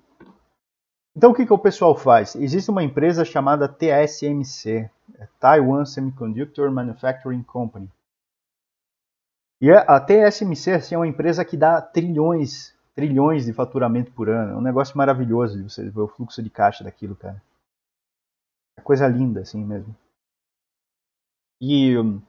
Então 1.17 1.31
o 1.31 1.33
que, 1.33 1.45
que 1.45 1.53
o 1.53 1.59
pessoal 1.59 1.97
faz? 1.97 2.33
Existe 2.35 2.71
uma 2.71 2.83
empresa 2.83 3.25
chamada 3.25 3.67
TSMC, 3.67 4.89
é 5.15 5.27
Taiwan 5.37 5.83
Semiconductor 5.83 6.71
Manufacturing 6.71 7.43
Company. 7.43 7.91
E 9.61 9.69
a 9.69 9.99
TSMC 9.99 10.71
assim, 10.71 10.95
é 10.95 10.97
uma 10.97 11.07
empresa 11.07 11.43
que 11.43 11.57
dá 11.57 11.81
trilhões, 11.81 12.73
trilhões 12.99 13.45
de 13.45 13.53
faturamento 13.53 14.11
por 14.11 14.29
ano. 14.29 14.53
É 14.53 14.57
um 14.57 14.61
negócio 14.61 14.97
maravilhoso 14.97 15.57
de 15.57 15.63
você 15.69 15.89
ver 15.89 16.01
o 16.01 16.07
fluxo 16.07 16.43
de 16.43 16.49
caixa 16.49 16.83
daquilo, 16.83 17.15
cara. 17.15 17.41
É 18.77 18.81
coisa 18.81 19.07
linda, 19.07 19.39
assim 19.39 19.63
mesmo. 19.63 19.95
E 21.61 21.97
um, 21.97 22.21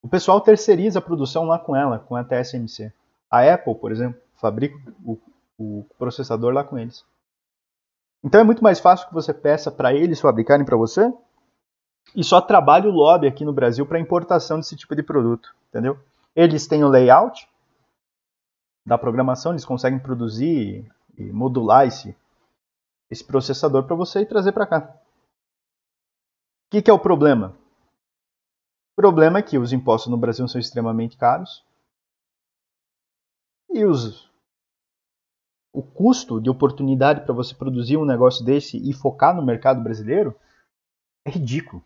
o 0.00 0.08
pessoal 0.08 0.40
terceiriza 0.40 1.00
a 1.00 1.02
produção 1.02 1.46
lá 1.46 1.58
com 1.58 1.74
ela, 1.74 1.98
com 1.98 2.14
a 2.14 2.22
TSMC. 2.22 2.92
A 3.28 3.42
Apple, 3.52 3.74
por 3.74 3.90
exemplo, 3.90 4.20
fabrica 4.36 4.78
o, 5.04 5.18
o 5.58 5.84
processador 5.98 6.52
lá 6.52 6.62
com 6.62 6.78
eles. 6.78 7.04
Então 8.22 8.40
é 8.40 8.44
muito 8.44 8.62
mais 8.62 8.78
fácil 8.78 9.08
que 9.08 9.14
você 9.14 9.34
peça 9.34 9.68
para 9.68 9.92
eles 9.92 10.20
fabricarem 10.20 10.64
para 10.64 10.76
você 10.76 11.12
e 12.14 12.22
só 12.22 12.40
trabalhe 12.40 12.86
o 12.86 12.92
lobby 12.92 13.26
aqui 13.26 13.44
no 13.44 13.52
Brasil 13.52 13.84
para 13.84 13.98
importação 13.98 14.58
desse 14.58 14.76
tipo 14.76 14.94
de 14.94 15.02
produto, 15.02 15.52
entendeu? 15.70 15.98
Eles 16.36 16.68
têm 16.68 16.84
o 16.84 16.88
layout 16.88 17.48
da 18.84 18.98
programação, 18.98 19.52
eles 19.52 19.64
conseguem 19.64 19.98
produzir 19.98 20.90
e 21.16 21.32
modular 21.32 21.86
esse, 21.86 22.16
esse 23.10 23.24
processador 23.24 23.84
para 23.84 23.96
você 23.96 24.20
e 24.20 24.26
trazer 24.26 24.52
para 24.52 24.66
cá. 24.66 24.78
O 26.66 26.70
que, 26.70 26.82
que 26.82 26.90
é 26.90 26.94
o 26.94 26.98
problema? 26.98 27.56
O 28.92 28.96
problema 28.96 29.38
é 29.38 29.42
que 29.42 29.58
os 29.58 29.72
impostos 29.72 30.10
no 30.10 30.16
Brasil 30.16 30.46
são 30.48 30.60
extremamente 30.60 31.16
caros 31.16 31.64
e 33.70 33.84
os 33.84 34.30
o 35.72 35.82
custo 35.82 36.38
de 36.38 36.50
oportunidade 36.50 37.22
para 37.24 37.32
você 37.32 37.54
produzir 37.54 37.96
um 37.96 38.04
negócio 38.04 38.44
desse 38.44 38.76
e 38.76 38.92
focar 38.92 39.34
no 39.34 39.42
mercado 39.42 39.82
brasileiro 39.82 40.36
é 41.24 41.30
ridículo. 41.30 41.82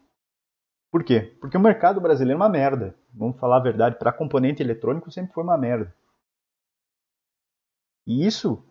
Por 0.91 1.05
quê? 1.05 1.37
Porque 1.41 1.57
o 1.57 1.61
mercado 1.61 2.01
brasileiro 2.01 2.33
é 2.33 2.43
uma 2.43 2.49
merda. 2.49 2.97
Vamos 3.15 3.39
falar 3.39 3.59
a 3.59 3.63
verdade, 3.63 3.97
para 3.97 4.13
componente 4.13 4.61
eletrônico 4.61 5.11
sempre 5.11 5.33
foi 5.33 5.45
uma 5.45 5.57
merda. 5.57 5.95
E 8.07 8.27
isso 8.27 8.63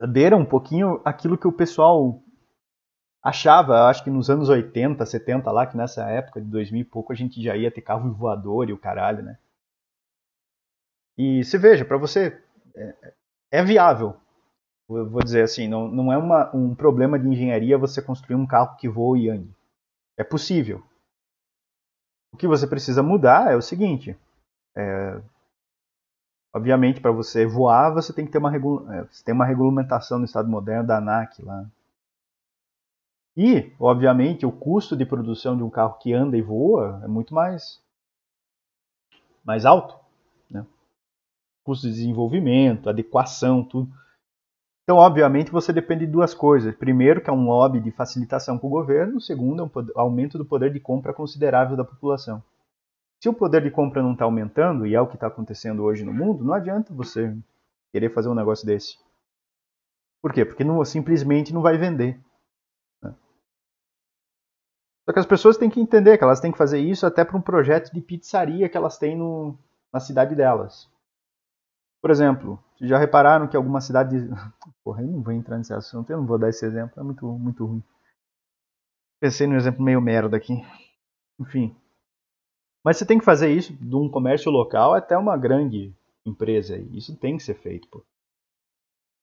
beira 0.00 0.36
um 0.36 0.44
pouquinho 0.44 1.00
aquilo 1.04 1.38
que 1.38 1.48
o 1.48 1.52
pessoal 1.52 2.22
achava, 3.22 3.88
acho 3.88 4.04
que 4.04 4.10
nos 4.10 4.30
anos 4.30 4.48
80, 4.48 5.04
70 5.04 5.50
lá, 5.50 5.66
que 5.66 5.76
nessa 5.76 6.08
época 6.08 6.40
de 6.40 6.48
2000 6.48 6.82
e 6.82 6.84
pouco 6.84 7.12
a 7.12 7.16
gente 7.16 7.42
já 7.42 7.56
ia 7.56 7.70
ter 7.70 7.82
carro 7.82 8.12
voador 8.12 8.68
e 8.68 8.72
o 8.72 8.78
caralho, 8.78 9.22
né? 9.22 9.38
E 11.18 11.42
se 11.44 11.58
veja, 11.58 11.84
para 11.84 11.96
você 11.96 12.40
é, 12.76 13.14
é 13.50 13.64
viável. 13.64 14.20
Eu 14.88 15.08
vou 15.10 15.22
dizer 15.22 15.42
assim, 15.42 15.66
não, 15.66 15.88
não 15.88 16.12
é 16.12 16.16
uma, 16.16 16.54
um 16.54 16.74
problema 16.74 17.18
de 17.18 17.26
engenharia 17.26 17.78
você 17.78 18.00
construir 18.00 18.36
um 18.36 18.46
carro 18.46 18.76
que 18.76 18.88
voa 18.88 19.18
e 19.18 19.28
ande. 19.28 19.52
É 20.16 20.22
possível. 20.22 20.84
O 22.32 22.36
que 22.36 22.46
você 22.46 22.66
precisa 22.66 23.02
mudar 23.02 23.50
é 23.50 23.56
o 23.56 23.62
seguinte: 23.62 24.16
é, 24.76 25.20
obviamente, 26.56 27.00
para 27.00 27.10
você 27.10 27.46
voar, 27.46 27.90
você 27.90 28.12
tem 28.12 28.26
que 28.26 28.32
ter 28.32 28.38
uma, 28.38 28.54
é, 28.54 29.04
você 29.04 29.24
tem 29.24 29.34
uma 29.34 29.46
regulamentação 29.46 30.18
no 30.18 30.24
Estado 30.24 30.48
moderno 30.48 30.86
da 30.86 30.98
ANAC 30.98 31.42
lá. 31.42 31.66
E, 33.36 33.72
obviamente, 33.78 34.46
o 34.46 34.52
custo 34.52 34.96
de 34.96 35.04
produção 35.04 35.56
de 35.56 35.62
um 35.62 35.70
carro 35.70 35.98
que 35.98 36.12
anda 36.12 36.36
e 36.36 36.42
voa 36.42 37.00
é 37.04 37.06
muito 37.06 37.34
mais, 37.34 37.80
mais 39.44 39.66
alto 39.66 40.06
custo 41.66 41.88
de 41.88 41.94
desenvolvimento, 41.94 42.88
adequação, 42.88 43.64
tudo. 43.64 43.90
Então, 44.84 44.98
obviamente, 44.98 45.50
você 45.50 45.72
depende 45.72 46.06
de 46.06 46.12
duas 46.12 46.32
coisas. 46.32 46.72
Primeiro, 46.76 47.20
que 47.20 47.28
é 47.28 47.32
um 47.32 47.44
lobby 47.44 47.80
de 47.80 47.90
facilitação 47.90 48.56
com 48.56 48.68
o 48.68 48.70
governo. 48.70 49.20
Segundo, 49.20 49.62
é 49.62 49.66
um 49.66 49.70
aumento 49.96 50.38
do 50.38 50.44
poder 50.44 50.72
de 50.72 50.78
compra 50.78 51.12
considerável 51.12 51.76
da 51.76 51.84
população. 51.84 52.40
Se 53.20 53.28
o 53.28 53.34
poder 53.34 53.62
de 53.62 53.70
compra 53.70 54.02
não 54.02 54.12
está 54.12 54.24
aumentando, 54.24 54.86
e 54.86 54.94
é 54.94 55.00
o 55.00 55.06
que 55.06 55.14
está 55.14 55.26
acontecendo 55.26 55.82
hoje 55.82 56.04
no 56.04 56.12
mundo, 56.12 56.44
não 56.44 56.54
adianta 56.54 56.92
você 56.92 57.34
querer 57.92 58.12
fazer 58.12 58.28
um 58.28 58.34
negócio 58.34 58.66
desse. 58.66 58.98
Por 60.20 60.32
quê? 60.32 60.44
Porque 60.44 60.64
não, 60.64 60.84
simplesmente 60.84 61.54
não 61.54 61.62
vai 61.62 61.78
vender. 61.78 62.20
Né? 63.02 63.14
Só 65.04 65.12
que 65.12 65.18
as 65.18 65.26
pessoas 65.26 65.56
têm 65.56 65.70
que 65.70 65.80
entender 65.80 66.18
que 66.18 66.24
elas 66.24 66.40
têm 66.40 66.52
que 66.52 66.58
fazer 66.58 66.78
isso 66.78 67.06
até 67.06 67.24
para 67.24 67.36
um 67.36 67.40
projeto 67.40 67.92
de 67.92 68.00
pizzaria 68.00 68.68
que 68.68 68.76
elas 68.76 68.98
têm 68.98 69.16
no, 69.16 69.56
na 69.92 70.00
cidade 70.00 70.34
delas. 70.34 70.90
Por 72.02 72.10
exemplo, 72.10 72.62
já 72.80 72.98
repararam 72.98 73.48
que 73.48 73.56
alguma 73.56 73.80
cidade. 73.80 74.16
Porra, 74.84 75.02
eu 75.02 75.08
não 75.08 75.22
vou 75.22 75.32
entrar 75.32 75.56
nesse 75.56 75.72
assunto, 75.72 76.10
eu 76.10 76.18
não 76.18 76.26
vou 76.26 76.38
dar 76.38 76.50
esse 76.50 76.64
exemplo, 76.64 77.00
é 77.00 77.02
muito, 77.02 77.26
muito 77.26 77.64
ruim. 77.64 77.82
Pensei 79.18 79.46
num 79.46 79.56
exemplo 79.56 79.82
meio 79.82 80.00
merda 80.00 80.36
aqui. 80.36 80.54
Enfim. 81.40 81.74
Mas 82.86 82.98
você 82.98 83.04
tem 83.04 83.18
que 83.18 83.24
fazer 83.24 83.52
isso 83.52 83.72
de 83.72 83.96
um 83.96 84.08
comércio 84.08 84.48
local 84.48 84.94
até 84.94 85.18
uma 85.18 85.36
grande 85.36 85.92
empresa. 86.24 86.78
Isso 86.92 87.16
tem 87.16 87.36
que 87.36 87.42
ser 87.42 87.54
feito. 87.54 87.88
Pô. 87.88 88.04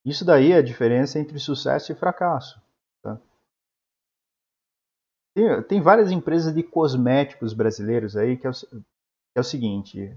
Isso 0.05 0.25
daí 0.25 0.51
é 0.51 0.57
a 0.57 0.61
diferença 0.61 1.17
entre 1.17 1.39
sucesso 1.39 1.89
e 1.89 1.95
fracasso. 1.95 2.61
Tá? 3.01 3.17
Tem, 5.33 5.63
tem, 5.63 5.81
várias 5.81 6.11
empresas 6.11 6.53
de 6.53 6.61
cosméticos 6.61 7.53
brasileiros 7.53 8.17
aí 8.17 8.35
que 8.35 8.45
é 8.45 8.49
o, 8.49 8.53
que 8.53 9.37
é 9.37 9.39
o 9.39 9.45
seguinte. 9.45 10.13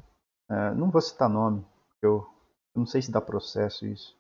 Uh, 0.51 0.75
não 0.77 0.91
vou 0.91 1.01
citar 1.01 1.29
nome, 1.29 1.65
eu 2.03 2.29
eu 2.77 2.81
não 2.81 2.87
sei 2.87 3.01
se 3.01 3.11
dá 3.11 3.21
processo 3.23 3.87
isso. 3.87 4.15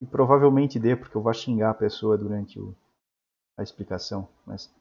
E 0.00 0.06
provavelmente 0.06 0.80
dê, 0.80 0.96
porque 0.96 1.16
eu 1.16 1.22
vou 1.22 1.34
xingar 1.34 1.70
a 1.70 1.74
pessoa 1.74 2.16
durante 2.16 2.58
o, 2.58 2.74
a 3.58 3.62
explicação. 3.62 4.26
Mas 4.46 4.72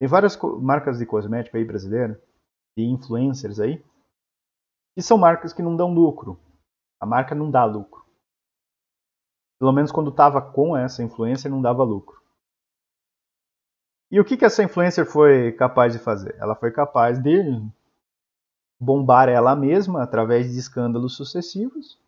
tem 0.00 0.08
várias 0.08 0.36
marcas 0.60 0.98
de 0.98 1.06
cosmético 1.06 1.56
aí 1.56 1.64
brasileira, 1.64 2.20
de 2.78 2.84
influencers 2.84 3.58
aí, 3.58 3.84
que 4.94 5.02
são 5.02 5.18
marcas 5.18 5.52
que 5.52 5.62
não 5.62 5.76
dão 5.76 5.92
lucro. 5.92 6.40
A 7.00 7.06
marca 7.06 7.34
não 7.34 7.50
dá 7.50 7.64
lucro. 7.64 8.06
Pelo 9.58 9.72
menos 9.72 9.90
quando 9.90 10.10
estava 10.10 10.40
com 10.40 10.76
essa 10.76 11.02
influencer 11.02 11.50
não 11.50 11.60
dava 11.60 11.82
lucro. 11.82 12.22
E 14.10 14.20
o 14.20 14.24
que, 14.24 14.36
que 14.36 14.44
essa 14.44 14.62
influencer 14.62 15.04
foi 15.04 15.52
capaz 15.52 15.92
de 15.92 15.98
fazer? 15.98 16.36
Ela 16.36 16.54
foi 16.54 16.70
capaz 16.70 17.20
de 17.20 17.42
bombar 18.80 19.28
ela 19.28 19.56
mesma 19.56 20.02
através 20.02 20.52
de 20.52 20.58
escândalos 20.58 21.16
sucessivos 21.16 22.00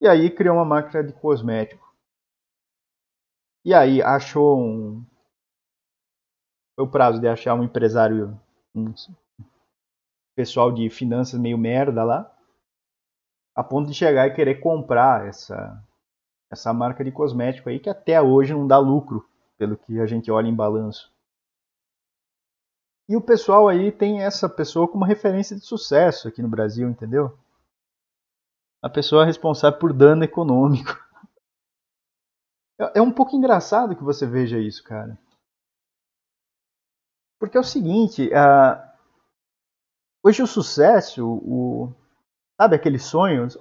e 0.00 0.06
aí 0.06 0.30
criou 0.30 0.56
uma 0.56 0.64
máquina 0.64 1.02
de 1.02 1.12
cosmético. 1.12 1.84
E 3.64 3.72
aí 3.74 4.02
achou 4.02 4.60
um. 4.60 5.04
Foi 6.76 6.84
o 6.84 6.90
prazo 6.90 7.20
de 7.20 7.26
achar 7.26 7.54
um 7.54 7.64
empresário, 7.64 8.38
um 8.76 8.92
pessoal 10.34 10.70
de 10.70 10.88
finanças 10.90 11.40
meio 11.40 11.56
merda 11.56 12.04
lá, 12.04 12.32
a 13.54 13.64
ponto 13.64 13.88
de 13.88 13.94
chegar 13.94 14.26
e 14.26 14.34
querer 14.34 14.60
comprar 14.60 15.26
essa, 15.26 15.82
essa 16.50 16.72
marca 16.72 17.02
de 17.02 17.10
cosmético 17.10 17.68
aí, 17.68 17.80
que 17.80 17.88
até 17.88 18.20
hoje 18.20 18.52
não 18.52 18.66
dá 18.66 18.78
lucro, 18.78 19.26
pelo 19.56 19.76
que 19.78 19.98
a 19.98 20.06
gente 20.06 20.30
olha 20.30 20.48
em 20.48 20.54
balanço. 20.54 21.10
E 23.08 23.16
o 23.16 23.20
pessoal 23.20 23.68
aí 23.68 23.90
tem 23.92 24.22
essa 24.22 24.48
pessoa 24.48 24.88
como 24.88 25.04
referência 25.04 25.56
de 25.56 25.64
sucesso 25.64 26.28
aqui 26.28 26.42
no 26.42 26.48
Brasil, 26.48 26.88
entendeu? 26.88 27.38
A 28.82 28.90
pessoa 28.90 29.24
responsável 29.24 29.78
por 29.78 29.92
dano 29.92 30.24
econômico. 30.24 30.90
É, 32.78 32.98
é 32.98 33.00
um 33.00 33.10
pouco 33.10 33.34
engraçado 33.34 33.96
que 33.96 34.04
você 34.04 34.26
veja 34.26 34.58
isso, 34.58 34.84
cara. 34.84 35.18
Porque 37.38 37.56
é 37.56 37.60
o 37.60 37.64
seguinte, 37.64 38.28
uh, 38.28 38.82
hoje 40.22 40.42
o 40.42 40.46
sucesso, 40.46 41.26
o, 41.26 41.92
sabe 42.56 42.76
aqueles 42.76 43.04
sonhos, 43.04 43.58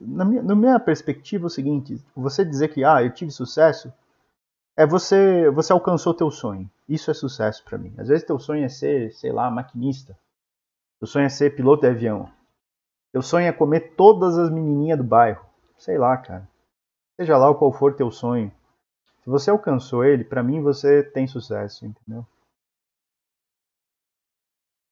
na 0.00 0.24
minha, 0.24 0.42
na 0.42 0.54
minha 0.54 0.78
perspectiva 0.78 1.46
é 1.46 1.48
o 1.48 1.50
seguinte, 1.50 2.00
você 2.14 2.44
dizer 2.44 2.68
que 2.68 2.84
ah, 2.84 3.02
eu 3.02 3.12
tive 3.12 3.30
sucesso, 3.30 3.92
é 4.76 4.86
você 4.86 5.50
você 5.50 5.72
alcançou 5.72 6.14
teu 6.14 6.30
sonho. 6.30 6.70
Isso 6.88 7.10
é 7.10 7.14
sucesso 7.14 7.64
para 7.64 7.78
mim. 7.78 7.94
Às 7.98 8.08
vezes 8.08 8.26
teu 8.26 8.38
sonho 8.38 8.64
é 8.64 8.68
ser, 8.68 9.10
sei 9.12 9.32
lá, 9.32 9.50
maquinista. 9.50 10.16
Teu 11.00 11.08
sonho 11.08 11.26
é 11.26 11.28
ser 11.28 11.56
piloto 11.56 11.82
de 11.82 11.88
avião. 11.88 12.30
Teu 13.12 13.22
sonho 13.22 13.46
é 13.46 13.52
comer 13.52 13.94
todas 13.96 14.38
as 14.38 14.50
menininhas 14.50 14.98
do 14.98 15.04
bairro. 15.04 15.44
Sei 15.78 15.98
lá, 15.98 16.16
cara. 16.16 16.48
Seja 17.18 17.36
lá 17.38 17.52
qual 17.54 17.72
for 17.72 17.94
teu 17.94 18.10
sonho. 18.10 18.52
Se 19.24 19.30
você 19.30 19.50
alcançou 19.50 20.04
ele, 20.04 20.22
para 20.22 20.42
mim 20.42 20.62
você 20.62 21.02
tem 21.02 21.26
sucesso, 21.26 21.86
entendeu? 21.86 22.24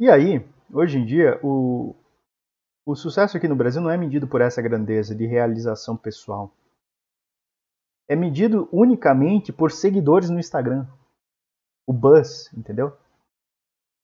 E 0.05 0.11
aí, 0.11 0.47
hoje 0.71 0.99
em 0.99 1.07
dia, 1.07 1.41
o, 1.43 1.97
o 2.85 2.95
sucesso 2.95 3.39
aqui 3.39 3.49
no 3.49 3.57
Brasil 3.57 3.81
não 3.81 3.89
é 3.89 3.97
medido 3.97 4.29
por 4.29 4.43
essa 4.43 4.61
grandeza 4.61 5.15
de 5.15 5.25
realização 5.25 5.97
pessoal. 5.97 6.53
É 8.07 8.15
medido 8.15 8.69
unicamente 8.71 9.51
por 9.51 9.73
seguidores 9.73 10.29
no 10.29 10.39
Instagram. 10.39 10.87
O 11.87 11.93
buzz, 11.95 12.53
entendeu? 12.53 12.95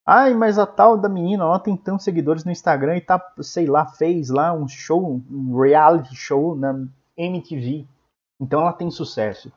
Ai, 0.06 0.32
mas 0.32 0.58
a 0.58 0.66
tal 0.66 0.96
da 0.96 1.06
menina, 1.06 1.44
ela 1.44 1.60
tem 1.60 1.76
tantos 1.76 2.06
seguidores 2.06 2.46
no 2.46 2.50
Instagram 2.50 2.96
e 2.96 3.02
tá, 3.02 3.22
sei 3.42 3.66
lá, 3.66 3.84
fez 3.84 4.30
lá 4.30 4.54
um 4.54 4.66
show, 4.66 5.20
um 5.30 5.60
reality 5.60 6.16
show 6.16 6.56
na 6.56 6.82
MTV. 7.14 7.86
Então 8.40 8.62
ela 8.62 8.72
tem 8.72 8.90
sucesso. 8.90 9.52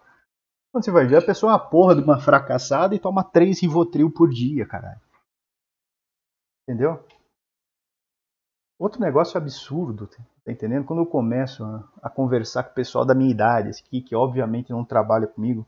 Quando 0.73 0.83
você 0.83 0.91
vai 0.91 1.05
ver, 1.05 1.19
a 1.19 1.25
pessoa 1.25 1.53
é 1.53 1.55
uma 1.55 1.69
porra 1.69 1.95
de 1.95 2.01
uma 2.01 2.19
fracassada 2.19 2.93
e 2.93 3.00
toma 3.00 3.23
três 3.23 3.62
Rivotril 3.62 4.12
por 4.12 4.29
dia, 4.29 4.65
caralho. 4.65 5.02
Entendeu? 6.63 7.05
Outro 8.79 9.00
negócio 9.00 9.38
absurdo, 9.38 10.08
tá 10.08 10.51
entendendo? 10.51 10.86
Quando 10.86 11.01
eu 11.01 11.05
começo 11.05 11.63
a, 11.63 11.89
a 12.01 12.10
conversar 12.10 12.63
com 12.63 12.72
o 12.72 12.75
pessoal 12.75 13.05
da 13.05 13.13
minha 13.13 13.32
idade, 13.32 13.72
que, 13.84 14.01
que 14.01 14.15
obviamente 14.15 14.72
não 14.72 14.84
trabalha 14.84 15.27
comigo, 15.27 15.65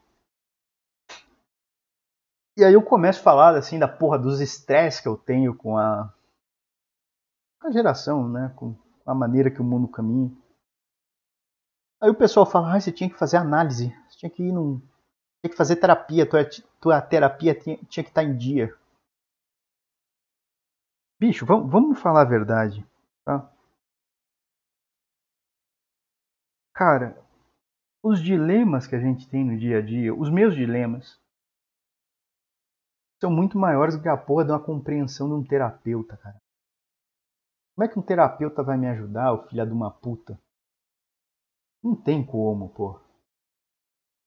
e 2.57 2.63
aí 2.63 2.73
eu 2.73 2.81
começo 2.81 3.19
a 3.19 3.23
falar 3.23 3.57
assim 3.57 3.77
da 3.77 3.87
porra 3.87 4.17
dos 4.17 4.39
estresses 4.39 5.01
que 5.01 5.07
eu 5.09 5.17
tenho 5.17 5.53
com 5.53 5.77
a, 5.77 6.13
a 7.61 7.69
geração, 7.69 8.29
né? 8.29 8.53
Com 8.55 8.73
a 9.05 9.13
maneira 9.13 9.51
que 9.51 9.61
o 9.61 9.63
mundo 9.63 9.89
caminha. 9.89 10.31
Aí 12.01 12.09
o 12.09 12.15
pessoal 12.15 12.45
fala, 12.45 12.73
ah, 12.73 12.79
você 12.79 12.93
tinha 12.93 13.09
que 13.09 13.17
fazer 13.17 13.35
análise, 13.37 13.93
você 14.09 14.19
tinha 14.19 14.29
que 14.29 14.43
ir 14.43 14.53
num. 14.53 14.79
Tinha 15.41 15.51
que 15.51 15.57
fazer 15.57 15.75
terapia, 15.75 16.25
tua, 16.29 16.49
tua 16.79 17.01
terapia 17.01 17.53
tinha, 17.53 17.77
tinha 17.89 18.03
que 18.03 18.09
estar 18.09 18.23
em 18.23 18.37
dia. 18.37 18.73
Bicho, 21.19 21.45
vamos, 21.45 21.69
vamos 21.69 21.99
falar 21.99 22.21
a 22.21 22.25
verdade, 22.25 22.85
tá? 23.25 23.51
Cara, 26.75 27.17
os 28.03 28.21
dilemas 28.21 28.87
que 28.87 28.95
a 28.95 28.99
gente 28.99 29.27
tem 29.29 29.45
no 29.45 29.57
dia 29.57 29.79
a 29.79 29.81
dia, 29.81 30.13
os 30.13 30.29
meus 30.29 30.55
dilemas, 30.55 31.19
são 33.19 33.29
muito 33.29 33.57
maiores 33.57 33.97
que 33.97 34.07
a 34.07 34.15
porra 34.15 34.45
de 34.45 34.51
uma 34.51 34.59
compreensão 34.59 35.27
de 35.27 35.33
um 35.33 35.43
terapeuta, 35.43 36.15
cara. 36.15 36.37
Como 37.73 37.85
é 37.85 37.87
que 37.87 37.99
um 37.99 38.01
terapeuta 38.01 38.63
vai 38.63 38.77
me 38.77 38.87
ajudar, 38.87 39.33
o 39.33 39.47
filho 39.47 39.65
de 39.65 39.71
uma 39.73 39.91
puta? 39.91 40.39
Não 41.81 41.95
tem 41.95 42.21
como, 42.21 42.67
pô. 42.67 42.99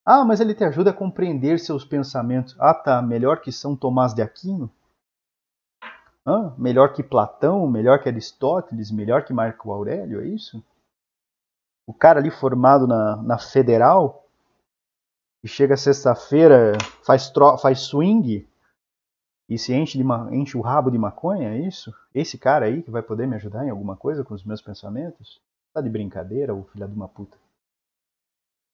Ah, 0.04 0.24
mas 0.24 0.40
ele 0.40 0.54
te 0.54 0.64
ajuda 0.64 0.90
a 0.90 0.92
compreender 0.92 1.60
seus 1.60 1.84
pensamentos. 1.84 2.56
Ah, 2.58 2.74
tá. 2.74 3.00
Melhor 3.00 3.40
que 3.40 3.52
São 3.52 3.76
Tomás 3.76 4.12
de 4.12 4.20
Aquino? 4.22 4.68
Hã? 6.28 6.54
Melhor 6.58 6.92
que 6.92 7.02
Platão, 7.02 7.66
melhor 7.66 8.02
que 8.02 8.08
Aristóteles, 8.08 8.90
melhor 8.90 9.24
que 9.24 9.32
Marco 9.32 9.72
Aurélio, 9.72 10.20
é 10.20 10.26
isso? 10.26 10.62
O 11.86 11.94
cara 11.94 12.20
ali 12.20 12.30
formado 12.30 12.86
na, 12.86 13.16
na 13.22 13.38
Federal, 13.38 14.28
e 15.42 15.48
chega 15.48 15.74
sexta-feira, 15.74 16.76
faz, 17.02 17.32
faz 17.62 17.80
swing 17.80 18.46
e 19.48 19.58
se 19.58 19.72
enche, 19.72 19.96
de 19.96 20.04
enche 20.36 20.58
o 20.58 20.60
rabo 20.60 20.90
de 20.90 20.98
maconha, 20.98 21.54
é 21.54 21.58
isso? 21.60 21.94
Esse 22.14 22.36
cara 22.36 22.66
aí 22.66 22.82
que 22.82 22.90
vai 22.90 23.02
poder 23.02 23.26
me 23.26 23.36
ajudar 23.36 23.64
em 23.64 23.70
alguma 23.70 23.96
coisa 23.96 24.22
com 24.22 24.34
os 24.34 24.44
meus 24.44 24.60
pensamentos? 24.60 25.40
Tá 25.72 25.80
de 25.80 25.88
brincadeira, 25.88 26.54
o 26.54 26.64
filho 26.64 26.86
de 26.86 26.94
uma 26.94 27.08
puta. 27.08 27.38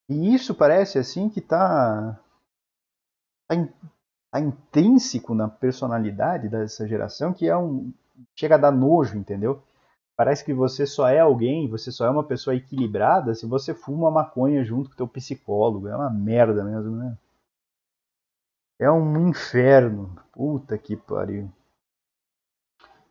E 0.08 0.34
isso 0.34 0.54
parece 0.54 0.98
assim 0.98 1.30
que 1.30 1.40
tá, 1.40 2.18
tá 3.46 3.54
tá 4.34 4.40
intrínseco 4.40 5.32
na 5.32 5.48
personalidade 5.48 6.48
dessa 6.48 6.88
geração 6.88 7.32
que 7.32 7.48
é 7.48 7.56
um 7.56 7.92
chega 8.34 8.56
a 8.56 8.58
dar 8.58 8.72
nojo, 8.72 9.16
entendeu? 9.16 9.62
Parece 10.16 10.44
que 10.44 10.52
você 10.52 10.86
só 10.86 11.08
é 11.08 11.20
alguém, 11.20 11.68
você 11.68 11.92
só 11.92 12.06
é 12.06 12.10
uma 12.10 12.24
pessoa 12.24 12.54
equilibrada 12.54 13.34
se 13.34 13.46
você 13.46 13.72
fuma 13.72 14.10
maconha 14.10 14.64
junto 14.64 14.90
com 14.90 14.96
teu 14.96 15.08
psicólogo. 15.08 15.88
É 15.88 15.96
uma 15.96 16.10
merda 16.10 16.64
mesmo, 16.64 16.96
né? 16.96 17.16
É 18.80 18.90
um 18.90 19.28
inferno. 19.28 20.14
Puta 20.32 20.76
que 20.78 20.96
pariu. 20.96 21.50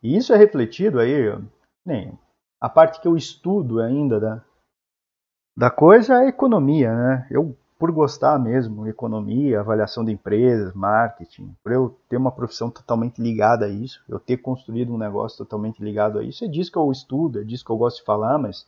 E 0.02 0.16
isso 0.16 0.32
é 0.32 0.36
refletido 0.36 0.98
aí, 0.98 1.10
nem 1.84 2.18
a 2.60 2.68
parte 2.68 3.00
que 3.00 3.08
eu 3.08 3.16
estudo 3.16 3.80
ainda 3.80 4.18
da, 4.18 4.44
da 5.56 5.70
coisa 5.70 6.14
é 6.14 6.16
a 6.18 6.28
economia, 6.28 6.94
né? 6.94 7.28
Eu 7.30 7.54
por 7.84 7.92
gostar 7.92 8.38
mesmo, 8.38 8.88
economia, 8.88 9.60
avaliação 9.60 10.02
de 10.02 10.10
empresas, 10.10 10.72
marketing, 10.72 11.54
por 11.62 11.70
eu 11.70 11.94
ter 12.08 12.16
uma 12.16 12.32
profissão 12.32 12.70
totalmente 12.70 13.20
ligada 13.20 13.66
a 13.66 13.68
isso, 13.68 14.02
eu 14.08 14.18
ter 14.18 14.38
construído 14.38 14.94
um 14.94 14.96
negócio 14.96 15.36
totalmente 15.36 15.84
ligado 15.84 16.18
a 16.18 16.22
isso, 16.22 16.46
é 16.46 16.48
disso 16.48 16.72
que 16.72 16.78
eu 16.78 16.90
estudo, 16.90 17.42
é 17.42 17.44
disso 17.44 17.62
que 17.62 17.70
eu 17.70 17.76
gosto 17.76 17.98
de 17.98 18.04
falar, 18.06 18.38
mas 18.38 18.66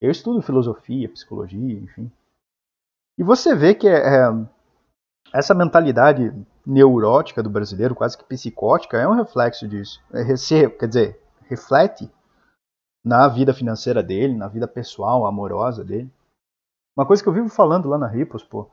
eu 0.00 0.10
estudo 0.10 0.40
filosofia, 0.40 1.06
psicologia, 1.06 1.78
enfim. 1.80 2.10
E 3.18 3.22
você 3.22 3.54
vê 3.54 3.74
que 3.74 3.86
é, 3.86 3.98
é, 3.98 4.46
essa 5.34 5.52
mentalidade 5.52 6.32
neurótica 6.64 7.42
do 7.42 7.50
brasileiro, 7.50 7.94
quase 7.94 8.16
que 8.16 8.24
psicótica, 8.24 8.96
é 8.96 9.06
um 9.06 9.16
reflexo 9.16 9.68
disso. 9.68 10.00
É, 10.14 10.24
quer 10.70 10.88
dizer, 10.88 11.20
reflete 11.42 12.10
na 13.04 13.28
vida 13.28 13.52
financeira 13.52 14.02
dele, 14.02 14.34
na 14.34 14.48
vida 14.48 14.66
pessoal, 14.66 15.26
amorosa 15.26 15.84
dele. 15.84 16.10
Uma 16.96 17.04
coisa 17.04 17.22
que 17.22 17.28
eu 17.28 17.32
vivo 17.32 17.48
falando 17.48 17.88
lá 17.88 17.98
na 17.98 18.06
Ripos, 18.06 18.42
pô, 18.42 18.70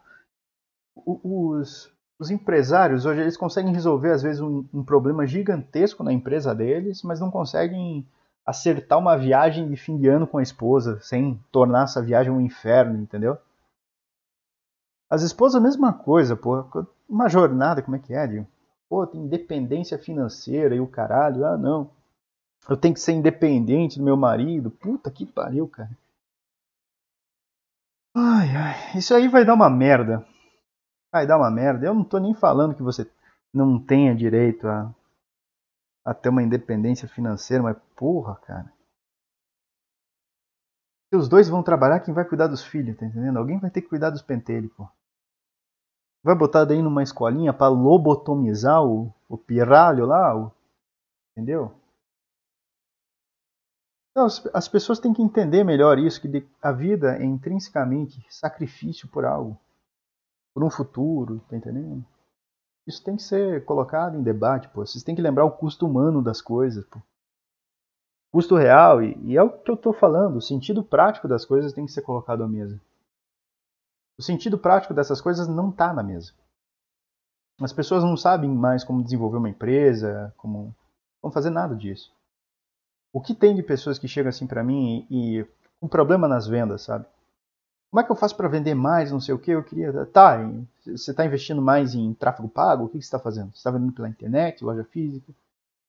os, 0.96 1.92
os 2.18 2.32
empresários 2.32 3.06
hoje 3.06 3.20
eles 3.20 3.36
conseguem 3.36 3.74
resolver 3.74 4.12
às 4.12 4.24
vezes 4.24 4.40
um, 4.40 4.66
um, 4.74 4.84
problema 4.84 5.28
gigantesco 5.28 6.04
na 6.04 6.14
empresa 6.14 6.56
deles, 6.56 7.04
mas 7.04 7.20
não 7.20 7.30
conseguem 7.30 8.08
acertar 8.46 8.98
uma 8.98 9.18
viagem 9.18 9.70
de 9.70 9.76
fim 9.76 9.98
de 9.98 10.08
ano 10.08 10.26
com 10.26 10.38
a 10.38 10.44
esposa 10.44 11.00
sem 11.02 11.38
tornar 11.52 11.84
essa 11.84 12.02
viagem 12.02 12.32
um 12.32 12.40
inferno, 12.40 12.98
entendeu? 12.98 13.38
As 15.10 15.22
esposas 15.22 15.56
a 15.56 15.64
mesma 15.64 15.94
coisa, 15.94 16.36
pô, 16.36 16.66
uma 17.08 17.28
jornada, 17.28 17.82
como 17.82 17.98
é 17.98 18.00
que 18.00 18.14
é, 18.14 18.26
Dio? 18.26 18.48
Pô, 18.90 19.06
tem 19.06 19.22
independência 19.22 19.98
financeira 19.98 20.76
e 20.76 20.80
o 20.80 20.88
caralho, 20.88 21.46
ah 21.46 21.58
não, 21.58 21.90
eu 22.70 22.78
tenho 22.78 22.94
que 22.94 23.00
ser 23.00 23.12
independente 23.12 24.00
do 24.00 24.06
meu 24.06 24.16
marido, 24.16 24.72
puta 24.72 25.12
que 25.12 25.26
pariu, 25.26 25.68
cara. 25.68 25.92
Ai, 28.16 28.50
ai, 28.56 28.98
isso 28.98 29.14
aí 29.14 29.28
vai 29.28 29.46
dar 29.46 29.54
uma 29.54 29.70
merda. 29.70 30.26
Vai 31.12 31.28
dar 31.28 31.38
uma 31.38 31.52
merda. 31.52 31.86
Eu 31.86 31.94
não 31.94 32.04
tô 32.04 32.20
nem 32.20 32.34
falando 32.36 32.76
que 32.76 32.84
você 32.84 33.10
não 33.54 33.80
tenha 33.80 34.16
direito 34.16 34.68
a, 34.68 34.94
a 36.06 36.14
ter 36.14 36.30
uma 36.30 36.44
independência 36.44 37.08
financeira, 37.08 37.64
mas 37.64 37.78
porra, 37.96 38.36
cara. 38.36 38.72
Se 41.10 41.18
os 41.18 41.30
dois 41.30 41.48
vão 41.48 41.64
trabalhar, 41.64 42.00
quem 42.00 42.14
vai 42.14 42.26
cuidar 42.26 42.48
dos 42.48 42.64
filhos, 42.64 42.98
tá 42.98 43.06
entendendo? 43.06 43.38
Alguém 43.38 43.60
vai 43.60 43.70
ter 43.70 43.82
que 43.82 43.90
cuidar 43.90 44.10
dos 44.10 44.22
pentelhos, 44.22 44.72
pô. 44.74 44.88
Vai 46.24 46.36
botar 46.36 46.66
daí 46.66 46.82
numa 46.82 47.04
escolinha 47.04 47.54
para 47.54 47.68
lobotomizar 47.68 48.84
o, 48.84 49.14
o 49.30 49.38
pirralho 49.38 50.06
lá, 50.06 50.36
o, 50.36 50.52
entendeu? 51.32 51.72
Então, 54.14 54.28
as 54.54 54.68
pessoas 54.68 55.00
têm 55.00 55.12
que 55.12 55.24
entender 55.24 55.64
melhor 55.64 55.98
isso, 55.98 56.22
que 56.22 56.48
a 56.62 56.72
vida 56.72 57.18
é 57.18 57.26
intrinsecamente 57.26 58.24
sacrifício 58.30 59.08
por 59.08 59.26
algo, 59.26 59.60
por 60.54 60.64
um 60.64 60.70
futuro, 60.70 61.40
tá 61.50 61.58
entendendo? 61.58 62.06
Isso 62.86 63.04
tem 63.04 63.16
que 63.16 63.24
ser 63.24 63.66
colocado 63.66 64.16
em 64.16 64.22
debate, 64.22 64.70
pô. 64.70 64.86
Vocês 64.86 65.04
têm 65.04 65.16
que 65.16 65.22
lembrar 65.22 65.46
o 65.46 65.52
custo 65.52 65.88
humano 65.88 66.22
das 66.22 66.42
coisas, 66.42 66.86
pô. 66.86 67.02
Custo 68.32 68.56
real, 68.56 69.02
e, 69.02 69.18
e 69.24 69.36
é 69.36 69.42
o 69.42 69.50
que 69.50 69.72
eu 69.72 69.76
estou 69.76 69.94
falando, 69.94 70.38
o 70.38 70.42
sentido 70.42 70.84
prático 70.84 71.28
das 71.28 71.44
coisas 71.44 71.74
tem 71.74 71.86
que 71.86 71.92
ser 71.92 72.04
colocado 72.04 72.44
à 72.44 72.48
mesa. 72.48 72.80
O 74.20 74.22
sentido 74.22 74.60
prático 74.60 74.94
dessas 74.94 75.22
coisas 75.22 75.48
não 75.48 75.72
está 75.72 75.92
na 75.92 76.04
mesa. 76.04 76.34
As 77.60 77.74
pessoas 77.74 78.04
não 78.04 78.16
sabem 78.16 78.50
mais 78.50 78.84
como 78.84 79.04
desenvolver 79.04 79.38
uma 79.38 79.50
empresa, 79.50 80.32
como, 80.38 80.76
como 81.20 81.34
fazer 81.34 81.50
nada 81.50 81.76
disso. 81.76 82.14
O 83.14 83.22
que 83.22 83.36
tem 83.36 83.56
de 83.56 83.62
pessoas 83.62 84.00
que 84.00 84.08
chegam 84.08 84.30
assim 84.30 84.48
para 84.48 84.64
mim 84.64 85.06
e, 85.10 85.40
e 85.40 85.48
um 85.82 85.88
problema 85.88 86.28
nas 86.28 86.48
vendas, 86.48 86.82
sabe? 86.82 87.06
Como 87.92 88.02
é 88.02 88.04
que 88.04 88.12
eu 88.12 88.16
faço 88.16 88.36
para 88.36 88.48
vender 88.48 88.74
mais, 88.74 89.12
não 89.12 89.20
sei 89.20 89.36
o 89.36 89.38
que? 89.38 89.52
Eu 89.52 89.64
queria. 89.64 90.08
Tá, 90.08 90.40
você 90.84 91.12
está 91.12 91.24
investindo 91.24 91.62
mais 91.62 91.94
em 91.94 92.12
tráfego 92.16 92.50
pago? 92.50 92.86
O 92.86 92.90
que, 92.90 92.98
você 92.98 93.06
está 93.06 93.20
fazendo? 93.20 93.52
Você 93.52 93.58
está 93.58 93.70
vendendo 93.70 93.94
pela 93.94 94.10
internet, 94.10 94.64
loja 94.66 94.84
física? 94.84 95.32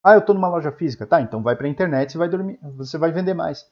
Ah, 0.03 0.13
eu 0.13 0.19
estou 0.19 0.35
numa 0.35 0.49
loja 0.49 0.71
física. 0.71 1.07
Tá, 1.07 1.23
então 1.23 1.43
vai 1.43 1.57
para 1.57 1.67
a 1.67 1.71
internet, 1.71 2.13
você 2.13 2.19
vai 2.19 2.29
dormir, 2.29 2.59
você 2.77 2.99
vai 2.99 3.11
vender 3.11 3.33
mais. 3.33 3.67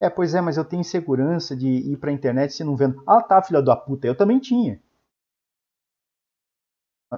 É, 0.00 0.10
pois 0.10 0.34
é, 0.34 0.40
mas 0.40 0.56
eu 0.56 0.64
tenho 0.64 0.80
insegurança 0.80 1.56
de 1.56 1.68
ir 1.68 1.96
para 1.98 2.10
a 2.10 2.12
internet 2.12 2.52
se 2.54 2.64
não 2.64 2.74
vendo. 2.74 3.00
Ah, 3.06 3.22
tá, 3.22 3.40
filha 3.40 3.62
da 3.62 3.76
puta, 3.76 4.06
eu 4.08 4.16
também 4.16 4.40
tinha. 4.40 4.80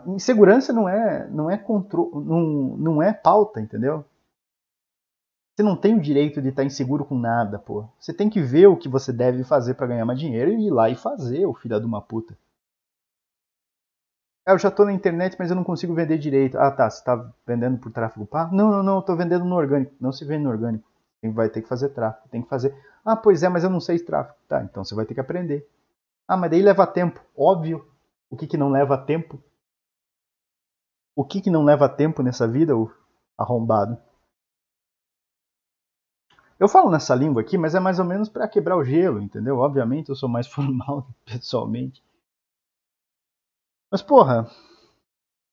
Insegurança 0.07 0.71
não 0.71 0.87
é, 0.87 1.27
não 1.31 1.51
é 1.51 1.57
controle, 1.57 2.11
não, 2.15 2.77
não 2.77 3.03
é 3.03 3.13
pauta, 3.13 3.59
entendeu? 3.59 4.05
Você 5.59 5.65
não 5.65 5.75
tem 5.77 5.97
o 5.97 6.01
direito 6.01 6.41
de 6.41 6.51
estar 6.51 6.63
inseguro 6.63 7.05
com 7.05 7.19
nada, 7.19 7.59
pô. 7.59 7.85
Você 7.99 8.15
tem 8.15 8.31
que 8.31 8.41
ver 8.41 8.69
o 8.69 8.77
que 8.77 8.89
você 8.89 9.13
deve 9.13 9.43
fazer 9.43 9.75
para 9.75 9.89
ganhar 9.89 10.05
mais 10.05 10.17
dinheiro 10.17 10.53
e 10.53 10.69
ir 10.69 10.71
lá 10.71 10.89
e 10.89 10.95
fazer, 10.95 11.45
o 11.47 11.53
filho 11.53 11.81
de 11.81 11.85
uma 11.85 12.01
puta. 12.01 12.39
Ah, 14.47 14.53
eu 14.53 14.59
já 14.61 14.69
estou 14.69 14.87
na 14.87 14.93
internet, 14.93 15.35
mas 15.37 15.51
eu 15.51 15.57
não 15.57 15.65
consigo 15.65 15.93
vender 15.93 16.17
direito. 16.17 16.57
Ah, 16.57 16.71
tá. 16.71 16.89
Você 16.89 17.01
está 17.01 17.33
vendendo 17.45 17.77
por 17.77 17.91
tráfego 17.91 18.25
pago? 18.25 18.55
Não, 18.55 18.71
não, 18.71 18.85
não. 18.85 18.95
Eu 18.95 19.01
estou 19.01 19.17
vendendo 19.17 19.45
no 19.45 19.57
orgânico. 19.57 19.93
Não 20.01 20.13
se 20.13 20.25
vende 20.25 20.45
no 20.45 20.51
orgânico. 20.51 20.89
Vai 21.35 21.49
ter 21.49 21.61
que 21.61 21.69
fazer 21.69 21.89
tráfego. 21.89 22.29
Tem 22.29 22.41
que 22.41 22.49
fazer. 22.49 22.73
Ah, 23.05 23.17
pois 23.17 23.43
é, 23.43 23.49
mas 23.49 23.65
eu 23.65 23.71
não 23.71 23.81
sei 23.81 23.99
tráfego. 23.99 24.39
Tá, 24.47 24.63
então 24.63 24.85
você 24.85 24.95
vai 24.95 25.07
ter 25.07 25.15
que 25.15 25.21
aprender. 25.21 25.69
Ah, 26.29 26.37
mas 26.37 26.53
daí 26.53 26.63
leva 26.63 26.87
tempo. 26.87 27.21
Óbvio. 27.37 27.85
O 28.31 28.37
que, 28.37 28.47
que 28.47 28.57
não 28.57 28.71
leva 28.71 28.97
tempo? 28.97 29.43
O 31.17 31.25
que, 31.25 31.41
que 31.41 31.51
não 31.51 31.65
leva 31.65 31.89
tempo 31.89 32.23
nessa 32.23 32.47
vida, 32.47 32.77
o 32.77 32.89
arrombado? 33.37 33.99
Eu 36.59 36.69
falo 36.69 36.91
nessa 36.91 37.15
língua 37.15 37.41
aqui, 37.41 37.57
mas 37.57 37.75
é 37.75 37.81
mais 37.81 38.01
ou 38.01 38.05
menos 38.05 38.29
para 38.29 38.49
quebrar 38.49 38.77
o 38.77 38.85
gelo, 38.85 39.23
entendeu? 39.23 39.59
Obviamente 39.59 40.09
eu 40.09 40.17
sou 40.17 40.29
mais 40.29 40.47
formal 40.53 41.07
pessoalmente. 41.25 42.03
Mas 43.91 44.03
porra, 44.03 44.45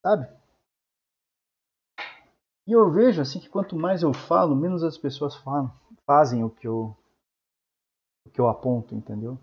sabe? 0.02 0.28
E 2.68 2.72
eu 2.72 2.91
vejo 2.91 3.22
assim 3.22 3.39
que 3.39 3.48
quanto 3.48 3.76
mais 3.76 4.02
eu 4.02 4.12
falo, 4.13 4.56
menos 4.56 4.84
as 4.84 4.98
pessoas 4.98 5.36
falam, 5.36 5.72
fazem 6.06 6.44
o 6.44 6.50
que 6.50 6.68
eu 6.68 6.98
o 8.26 8.30
que 8.32 8.41
eu 8.41 8.50
aponto, 8.50 8.96
entendeu? 8.96 9.38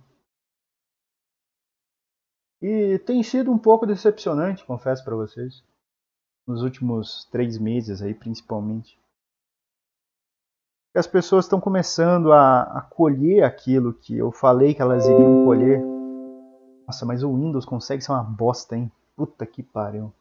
E 2.61 2.99
tem 3.01 3.23
sido 3.23 3.53
um 3.53 3.59
pouco 3.59 3.87
decepcionante, 3.87 4.65
confesso 4.65 5.05
para 5.05 5.15
vocês, 5.15 5.65
nos 6.45 6.63
últimos 6.63 7.25
três 7.27 7.57
meses 7.59 8.03
aí, 8.03 8.13
principalmente 8.13 9.01
que 10.93 10.99
as 10.99 11.07
pessoas 11.07 11.47
estão 11.47 11.59
começando 11.59 12.33
a, 12.33 12.63
a, 12.63 12.83
colher 12.83 13.43
aquilo 13.45 13.95
que 13.95 14.17
eu 14.17 14.31
falei 14.31 14.75
que 14.75 14.83
elas 14.83 15.07
iriam 15.07 15.45
colher. 15.47 15.81
Nossa, 16.87 17.07
mas 17.07 17.23
o 17.23 17.35
Windows 17.35 17.65
consegue 17.65 18.03
ser 18.03 18.13
uma 18.13 18.23
bosta, 18.23 18.77
hein? 18.77 18.93
Puta 19.17 19.47
que 19.47 19.63
pariu. 19.63 20.13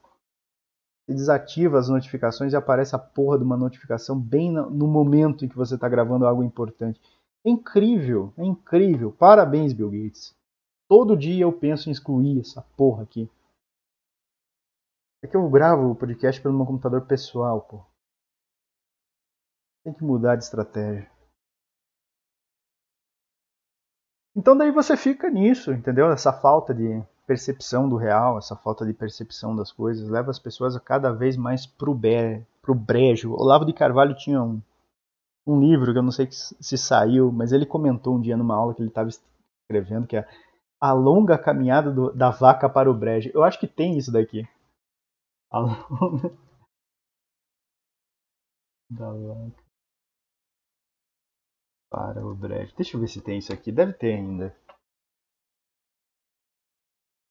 Você 1.06 1.14
desativa 1.14 1.78
as 1.78 1.90
notificações 1.90 2.54
e 2.54 2.56
aparece 2.56 2.96
a 2.96 3.00
porra 3.00 3.38
de 3.38 3.44
uma 3.44 3.58
notificação 3.58 4.18
bem 4.18 4.50
no 4.50 4.88
momento 4.88 5.44
em 5.44 5.50
que 5.50 5.58
você 5.58 5.76
está 5.76 5.90
gravando 5.90 6.26
algo 6.26 6.42
importante. 6.42 7.02
É 7.46 7.50
incrível, 7.50 8.32
é 8.38 8.46
incrível. 8.46 9.12
Parabéns, 9.12 9.74
Bill 9.74 9.90
Gates. 9.90 10.34
Todo 10.88 11.18
dia 11.18 11.44
eu 11.44 11.52
penso 11.52 11.90
em 11.90 11.92
excluir 11.92 12.40
essa 12.40 12.62
porra 12.78 13.04
aqui. 13.04 13.30
É 15.22 15.28
que 15.28 15.36
eu 15.36 15.50
gravo 15.50 15.92
o 15.92 15.96
podcast 15.96 16.42
pelo 16.42 16.56
meu 16.56 16.66
computador 16.66 17.02
pessoal, 17.02 17.62
pô. 17.62 17.91
Tem 19.84 19.94
que 19.94 20.04
mudar 20.04 20.36
de 20.36 20.44
estratégia. 20.44 21.10
Então 24.36 24.56
daí 24.56 24.72
você 24.72 24.96
fica 24.96 25.30
nisso, 25.30 25.74
entendeu? 25.74 26.12
Essa 26.12 26.32
falta 26.32 26.74
de 26.74 27.04
percepção 27.28 27.90
do 27.90 27.98
real, 27.98 28.38
essa 28.38 28.56
falta 28.56 28.86
de 28.86 28.94
percepção 28.94 29.56
das 29.56 29.72
coisas, 29.72 30.08
leva 30.08 30.30
as 30.30 30.40
pessoas 30.40 30.76
a 30.76 30.80
cada 30.80 31.12
vez 31.12 31.36
mais 31.36 31.66
pro, 31.66 31.94
be 31.94 32.46
pro 32.62 32.76
brejo. 32.76 33.34
Olavo 33.34 33.66
de 33.66 33.74
Carvalho 33.74 34.16
tinha 34.16 34.42
um, 34.42 34.62
um 35.48 35.60
livro 35.60 35.92
que 35.92 35.98
eu 35.98 36.04
não 36.04 36.12
sei 36.12 36.30
se 36.32 36.78
saiu, 36.78 37.32
mas 37.32 37.52
ele 37.52 37.66
comentou 37.66 38.16
um 38.16 38.22
dia 38.22 38.38
numa 38.38 38.56
aula 38.56 38.74
que 38.74 38.82
ele 38.82 38.90
estava 38.90 39.10
escrevendo, 39.10 40.08
que 40.08 40.16
é 40.16 40.28
A 40.80 40.94
Longa 40.94 41.38
Caminhada 41.38 41.92
do, 41.92 42.14
da 42.14 42.30
Vaca 42.30 42.70
para 42.70 42.90
o 42.90 42.94
Brejo. 42.94 43.32
Eu 43.34 43.44
acho 43.44 43.60
que 43.60 43.68
tem 43.68 43.98
isso 43.98 44.12
daqui. 44.12 44.48
A 45.50 45.60
longa... 45.60 46.30
da 48.92 49.12
vaca 49.12 49.71
para 51.92 52.26
o 52.26 52.34
brejo. 52.34 52.74
Deixa 52.76 52.96
eu 52.96 53.02
ver 53.02 53.08
se 53.08 53.22
tem 53.22 53.38
isso 53.38 53.54
aqui. 53.54 53.72
Deve 53.72 53.94
ter 53.94 54.14
ainda. 54.14 54.56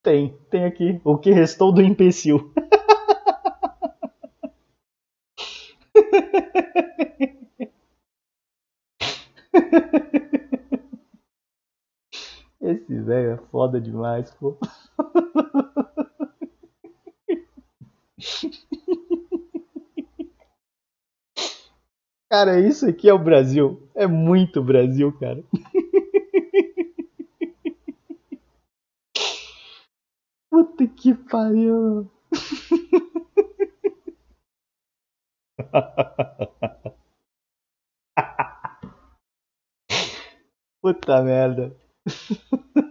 Tem, 0.02 0.36
tem 0.50 0.64
aqui. 0.66 1.00
O 1.02 1.16
que 1.18 1.32
restou 1.32 1.72
do 1.72 1.82
imbecil. 1.82 2.52
Esse 12.60 13.00
velho 13.00 13.32
é 13.32 13.36
foda 13.50 13.80
demais, 13.80 14.30
pô. 14.32 14.56
Cara, 22.30 22.60
isso 22.60 22.88
aqui 22.88 23.08
é 23.08 23.12
o 23.12 23.18
Brasil. 23.18 23.82
É 23.94 24.06
muito 24.06 24.62
Brasil, 24.62 25.12
cara. 25.18 25.42
Puta 30.48 30.84
que 30.98 31.10
pariu. 31.30 31.80
Puta 40.82 41.22
merda. 41.22 41.72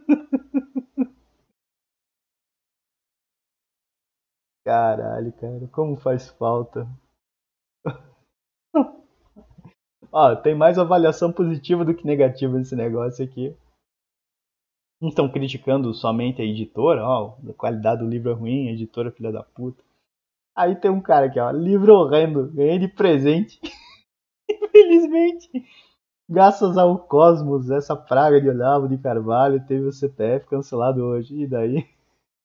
Caralho, 4.63 5.34
cara, 5.34 5.67
como 5.67 5.97
faz 5.97 6.30
falta. 6.30 6.88
Ó, 10.11 10.35
tem 10.35 10.55
mais 10.55 10.77
avaliação 10.79 11.31
positiva 11.31 11.85
do 11.85 11.93
que 11.93 12.05
negativa 12.05 12.57
nesse 12.57 12.75
negócio 12.75 13.23
aqui. 13.23 13.55
Não 15.01 15.09
estão 15.09 15.29
criticando 15.31 15.93
somente 15.93 16.41
a 16.41 16.45
editora, 16.45 17.03
ó, 17.03 17.37
a 17.47 17.53
qualidade 17.53 18.01
do 18.03 18.09
livro 18.09 18.31
é 18.31 18.33
ruim, 18.33 18.67
a 18.67 18.71
editora 18.71 19.09
é 19.09 19.11
filha 19.11 19.31
da 19.31 19.43
puta. 19.43 19.81
Aí 20.55 20.75
tem 20.75 20.91
um 20.91 20.99
cara 20.99 21.27
aqui, 21.27 21.39
ó, 21.39 21.51
livro 21.51 21.93
horrendo, 21.93 22.51
ganhei 22.51 22.79
de 22.79 22.87
presente. 22.87 23.59
Infelizmente, 24.49 25.49
graças 26.27 26.77
ao 26.77 26.97
Cosmos, 26.97 27.69
essa 27.69 27.95
praga 27.95 28.41
de 28.41 28.49
Olavo 28.49 28.89
de 28.89 28.97
Carvalho 28.97 29.65
teve 29.65 29.85
o 29.85 29.91
CPF 29.93 30.47
cancelado 30.47 31.01
hoje. 31.03 31.43
E 31.43 31.47
daí? 31.47 31.87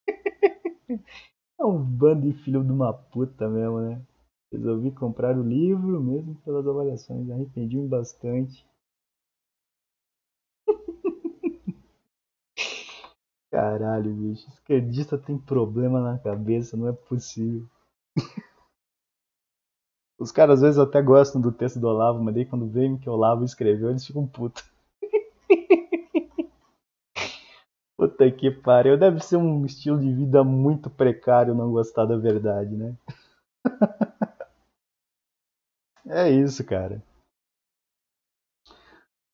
é 1.59 1.65
um 1.65 1.83
bando 1.83 2.31
de 2.31 2.35
filho 2.45 2.63
de 2.63 2.71
uma 2.71 2.93
puta 2.93 3.49
mesmo, 3.49 3.81
né? 3.81 4.01
Resolvi 4.57 4.93
comprar 4.93 5.37
o 5.37 5.43
livro 5.43 6.01
mesmo 6.01 6.37
pelas 6.45 6.65
avaliações, 6.67 7.29
arrependi-me 7.29 7.89
bastante. 7.89 8.65
Caralho, 13.51 14.13
bicho, 14.13 14.47
esquerdista 14.51 15.17
tem 15.17 15.39
problema 15.39 15.99
na 15.99 16.19
cabeça, 16.19 16.77
não 16.77 16.89
é 16.89 16.93
possível. 16.93 17.67
Os 20.19 20.33
caras 20.33 20.57
às 20.57 20.63
vezes 20.63 20.79
até 20.79 21.01
gostam 21.01 21.41
do 21.41 21.53
texto 21.53 21.79
do 21.79 21.87
Olavo, 21.87 22.21
mas 22.21 22.35
daí 22.35 22.45
quando 22.45 22.67
veem 22.67 22.97
que 22.99 23.09
o 23.09 23.13
Olavo 23.13 23.45
escreveu, 23.45 23.91
eles 23.91 24.05
ficam 24.05 24.27
putos. 24.27 24.65
Puta 27.97 28.31
que 28.31 28.53
pariu, 28.53 28.97
deve 28.97 29.19
ser 29.21 29.37
um 29.37 29.67
estilo 29.67 29.99
de 29.99 30.13
vida 30.13 30.45
muito 30.45 30.89
precário 30.89 31.55
não 31.55 31.73
gostar 31.73 32.05
da 32.05 32.17
verdade, 32.17 32.77
né? 32.77 32.95
É 36.07 36.31
isso, 36.31 36.65
cara. 36.65 37.03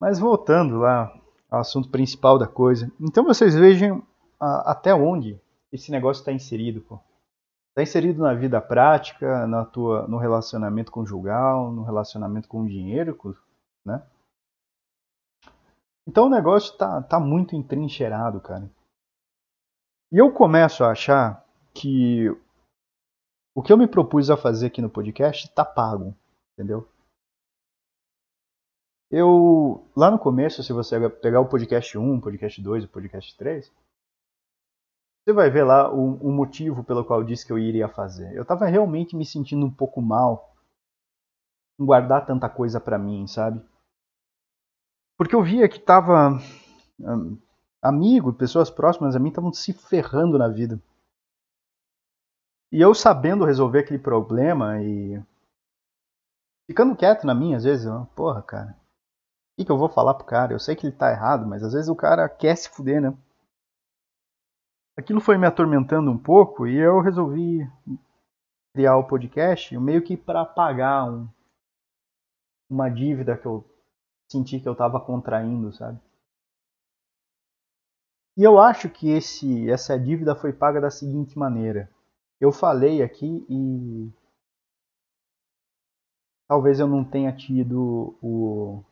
Mas 0.00 0.18
voltando 0.18 0.78
lá 0.78 1.12
ao 1.50 1.60
assunto 1.60 1.90
principal 1.90 2.38
da 2.38 2.46
coisa. 2.46 2.90
Então 3.00 3.24
vocês 3.24 3.54
vejam 3.54 4.06
até 4.40 4.94
onde 4.94 5.40
esse 5.72 5.90
negócio 5.90 6.20
está 6.20 6.32
inserido, 6.32 6.80
pô. 6.80 7.00
Está 7.70 7.82
inserido 7.82 8.22
na 8.22 8.34
vida 8.34 8.60
prática, 8.60 9.46
na 9.46 9.64
tua, 9.64 10.06
no 10.08 10.16
relacionamento 10.16 10.90
conjugal, 10.90 11.70
no 11.70 11.82
relacionamento 11.82 12.48
com 12.48 12.62
o 12.62 12.68
dinheiro, 12.68 13.16
né? 13.84 14.02
Então 16.06 16.26
o 16.26 16.30
negócio 16.30 16.76
tá, 16.76 17.02
tá 17.02 17.20
muito 17.20 17.54
entrincheirado, 17.54 18.40
cara. 18.40 18.68
E 20.12 20.18
eu 20.18 20.32
começo 20.32 20.82
a 20.82 20.90
achar 20.90 21.44
que 21.72 22.28
o 23.54 23.62
que 23.62 23.72
eu 23.72 23.78
me 23.78 23.86
propus 23.86 24.30
a 24.30 24.36
fazer 24.36 24.66
aqui 24.66 24.82
no 24.82 24.90
podcast 24.90 25.46
está 25.46 25.64
pago, 25.64 26.16
entendeu? 26.54 26.88
Eu, 29.10 29.90
lá 29.96 30.10
no 30.10 30.18
começo, 30.18 30.62
se 30.62 30.72
você 30.72 31.10
pegar 31.10 31.40
o 31.40 31.48
podcast 31.48 31.98
1, 31.98 32.16
o 32.16 32.20
podcast 32.20 32.62
2, 32.62 32.84
o 32.84 32.88
podcast 32.88 33.36
3, 33.36 33.72
você 35.24 35.32
vai 35.32 35.50
ver 35.50 35.64
lá 35.64 35.92
o, 35.92 36.14
o 36.16 36.32
motivo 36.32 36.84
pelo 36.84 37.04
qual 37.04 37.20
eu 37.20 37.26
disse 37.26 37.44
que 37.44 37.52
eu 37.52 37.58
iria 37.58 37.88
fazer. 37.88 38.32
Eu 38.34 38.42
estava 38.42 38.66
realmente 38.66 39.16
me 39.16 39.26
sentindo 39.26 39.66
um 39.66 39.70
pouco 39.70 40.00
mal 40.00 40.54
em 41.78 41.84
guardar 41.84 42.24
tanta 42.24 42.48
coisa 42.48 42.80
para 42.80 42.98
mim, 42.98 43.26
sabe? 43.26 43.60
Porque 45.16 45.34
eu 45.34 45.42
via 45.42 45.68
que 45.68 45.78
tava 45.78 46.38
um, 46.98 47.38
amigo, 47.82 48.32
pessoas 48.32 48.70
próximas 48.70 49.16
a 49.16 49.18
mim 49.18 49.28
estavam 49.28 49.52
se 49.52 49.72
ferrando 49.72 50.38
na 50.38 50.48
vida. 50.48 50.80
E 52.72 52.80
eu 52.80 52.94
sabendo 52.94 53.44
resolver 53.44 53.80
aquele 53.80 53.98
problema 53.98 54.80
e 54.82 55.20
ficando 56.70 56.96
quieto 56.96 57.26
na 57.26 57.34
minha, 57.34 57.56
às 57.56 57.64
vezes, 57.64 57.84
eu, 57.84 58.06
porra, 58.14 58.42
cara, 58.42 58.80
que, 59.60 59.64
que 59.66 59.70
eu 59.72 59.76
vou 59.76 59.88
falar 59.88 60.14
pro 60.14 60.24
cara? 60.24 60.54
Eu 60.54 60.58
sei 60.58 60.74
que 60.74 60.86
ele 60.86 60.96
tá 60.96 61.10
errado, 61.10 61.46
mas 61.46 61.62
às 61.62 61.74
vezes 61.74 61.88
o 61.88 61.94
cara 61.94 62.28
quer 62.28 62.56
se 62.56 62.70
fuder, 62.70 63.00
né? 63.00 63.16
Aquilo 64.96 65.20
foi 65.20 65.36
me 65.36 65.46
atormentando 65.46 66.10
um 66.10 66.18
pouco 66.18 66.66
e 66.66 66.76
eu 66.76 67.00
resolvi 67.00 67.60
criar 68.74 68.96
o 68.96 69.06
podcast 69.06 69.76
meio 69.78 70.02
que 70.02 70.16
para 70.16 70.46
pagar 70.46 71.04
um, 71.10 71.28
uma 72.70 72.88
dívida 72.88 73.36
que 73.36 73.46
eu 73.46 73.64
senti 74.30 74.60
que 74.60 74.68
eu 74.68 74.72
estava 74.72 75.00
contraindo, 75.00 75.72
sabe? 75.72 76.00
E 78.36 78.42
eu 78.42 78.58
acho 78.58 78.88
que 78.88 79.10
esse, 79.10 79.70
essa 79.70 79.98
dívida 79.98 80.34
foi 80.34 80.52
paga 80.52 80.80
da 80.80 80.90
seguinte 80.90 81.38
maneira. 81.38 81.90
Eu 82.40 82.50
falei 82.50 83.02
aqui 83.02 83.44
e 83.48 84.10
talvez 86.50 86.80
eu 86.80 86.88
não 86.88 87.04
tenha 87.04 87.32
tido 87.32 88.18
o, 88.20 88.82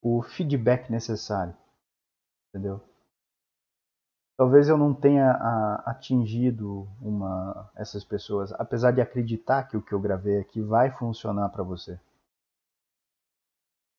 o 0.00 0.22
feedback 0.22 0.90
necessário, 0.90 1.54
entendeu? 2.48 2.80
Talvez 4.38 4.70
eu 4.70 4.78
não 4.78 4.94
tenha 4.94 5.30
a, 5.30 5.90
atingido 5.90 6.88
uma, 7.02 7.70
essas 7.76 8.02
pessoas, 8.02 8.50
apesar 8.54 8.92
de 8.92 9.02
acreditar 9.02 9.64
que 9.64 9.76
o 9.76 9.82
que 9.82 9.92
eu 9.92 10.00
gravei 10.00 10.40
aqui 10.40 10.62
vai 10.62 10.90
funcionar 10.90 11.50
para 11.50 11.62
você. 11.62 12.00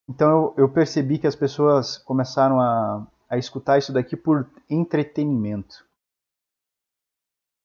Então 0.09 0.27
eu, 0.27 0.63
eu, 0.63 0.73
percebi 0.73 1.19
que 1.19 1.27
as 1.27 1.35
pessoas 1.35 1.99
começaram 1.99 2.59
a, 2.59 3.07
a 3.29 3.37
escutar 3.37 3.77
isso 3.77 3.93
daqui 3.93 4.17
por 4.17 4.49
entretenimento. 4.67 5.87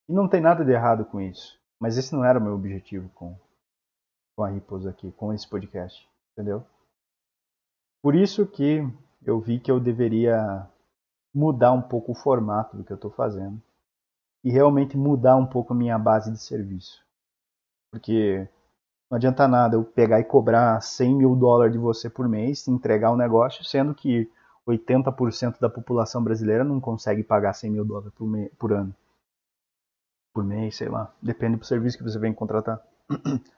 E 0.06 0.12
não 0.12 0.28
tem 0.28 0.42
nada 0.42 0.62
de 0.62 0.72
errado 0.72 1.06
com 1.06 1.22
isso. 1.22 1.58
Mas 1.80 1.96
esse 1.96 2.14
não 2.14 2.22
era 2.22 2.38
o 2.38 2.42
meu 2.42 2.54
objetivo 2.54 3.08
com, 3.14 3.34
com 4.38 4.44
a 4.44 4.48
Ripples 4.50 4.86
aqui, 4.86 5.10
com 5.10 5.34
esse 5.34 5.48
podcast. 5.48 6.08
Entendeu? 6.32 6.64
Por 8.00 8.14
isso 8.14 8.46
que 8.46 8.88
eu 9.26 9.40
vi 9.40 9.58
que 9.58 9.68
eu 9.68 9.80
deveria 9.80 10.64
mudar 11.34 11.72
um 11.72 11.82
pouco 11.82 12.12
o 12.12 12.14
formato 12.14 12.76
do 12.76 12.84
que 12.84 12.92
eu 12.92 12.94
estou 12.94 13.10
fazendo 13.10 13.60
e 14.44 14.50
realmente 14.50 14.96
mudar 14.96 15.34
um 15.34 15.44
pouco 15.44 15.72
a 15.72 15.76
minha 15.76 15.98
base 15.98 16.30
de 16.30 16.38
serviço. 16.38 17.04
Porque 17.90 18.48
não 19.10 19.16
adianta 19.16 19.48
nada 19.48 19.74
eu 19.74 19.82
pegar 19.82 20.20
e 20.20 20.24
cobrar 20.24 20.80
100 20.80 21.16
mil 21.16 21.34
dólares 21.34 21.72
de 21.72 21.78
você 21.78 22.08
por 22.08 22.28
mês 22.28 22.68
entregar 22.68 23.10
um 23.10 23.16
negócio, 23.16 23.64
sendo 23.64 23.92
que 23.92 24.30
80% 24.68 25.58
da 25.58 25.68
população 25.68 26.22
brasileira 26.22 26.62
não 26.62 26.80
consegue 26.80 27.24
pagar 27.24 27.54
100 27.54 27.72
mil 27.72 27.84
dólares 27.84 28.14
por, 28.14 28.28
por 28.56 28.72
ano. 28.72 28.94
Por 30.32 30.44
mês, 30.44 30.76
sei 30.76 30.88
lá. 30.88 31.12
Depende 31.20 31.56
do 31.56 31.66
serviço 31.66 31.98
que 31.98 32.04
você 32.04 32.20
vem 32.20 32.32
contratar. 32.32 32.80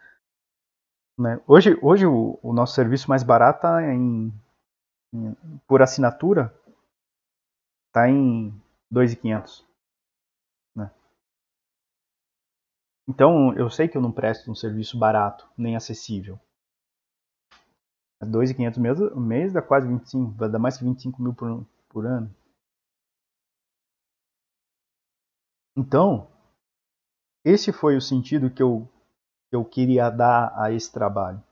Né? 1.20 1.38
Hoje, 1.46 1.78
hoje 1.82 2.06
o, 2.06 2.38
o, 2.42 2.50
nosso 2.50 2.74
serviço 2.74 3.06
mais 3.10 3.22
barato 3.22 3.58
está 3.58 3.82
em, 3.92 4.32
em, 5.12 5.34
por 5.68 5.82
assinatura 5.82 6.50
está 7.88 8.08
em 8.08 8.50
2.500. 8.90 9.62
Né? 10.74 10.90
Então 13.06 13.52
eu 13.52 13.68
sei 13.68 13.86
que 13.86 13.98
eu 13.98 14.00
não 14.00 14.10
presto 14.10 14.50
um 14.50 14.54
serviço 14.54 14.98
barato 14.98 15.46
nem 15.58 15.76
acessível. 15.76 16.40
2.500 18.22 18.78
mês, 18.78 18.98
mês 19.14 19.52
dá 19.52 19.60
quase 19.60 19.86
25, 19.86 20.32
vai 20.32 20.48
dar 20.48 20.58
mais 20.58 20.78
que 20.78 20.84
25 20.84 21.22
mil 21.22 21.34
por, 21.34 21.66
por 21.90 22.06
ano. 22.06 22.34
Então, 25.76 26.30
esse 27.44 27.72
foi 27.72 27.96
o 27.96 28.00
sentido 28.00 28.50
que 28.50 28.62
eu 28.62 28.88
eu 29.50 29.64
queria 29.64 30.10
dar 30.10 30.52
a 30.56 30.72
esse 30.72 30.92
trabalho. 30.92 31.42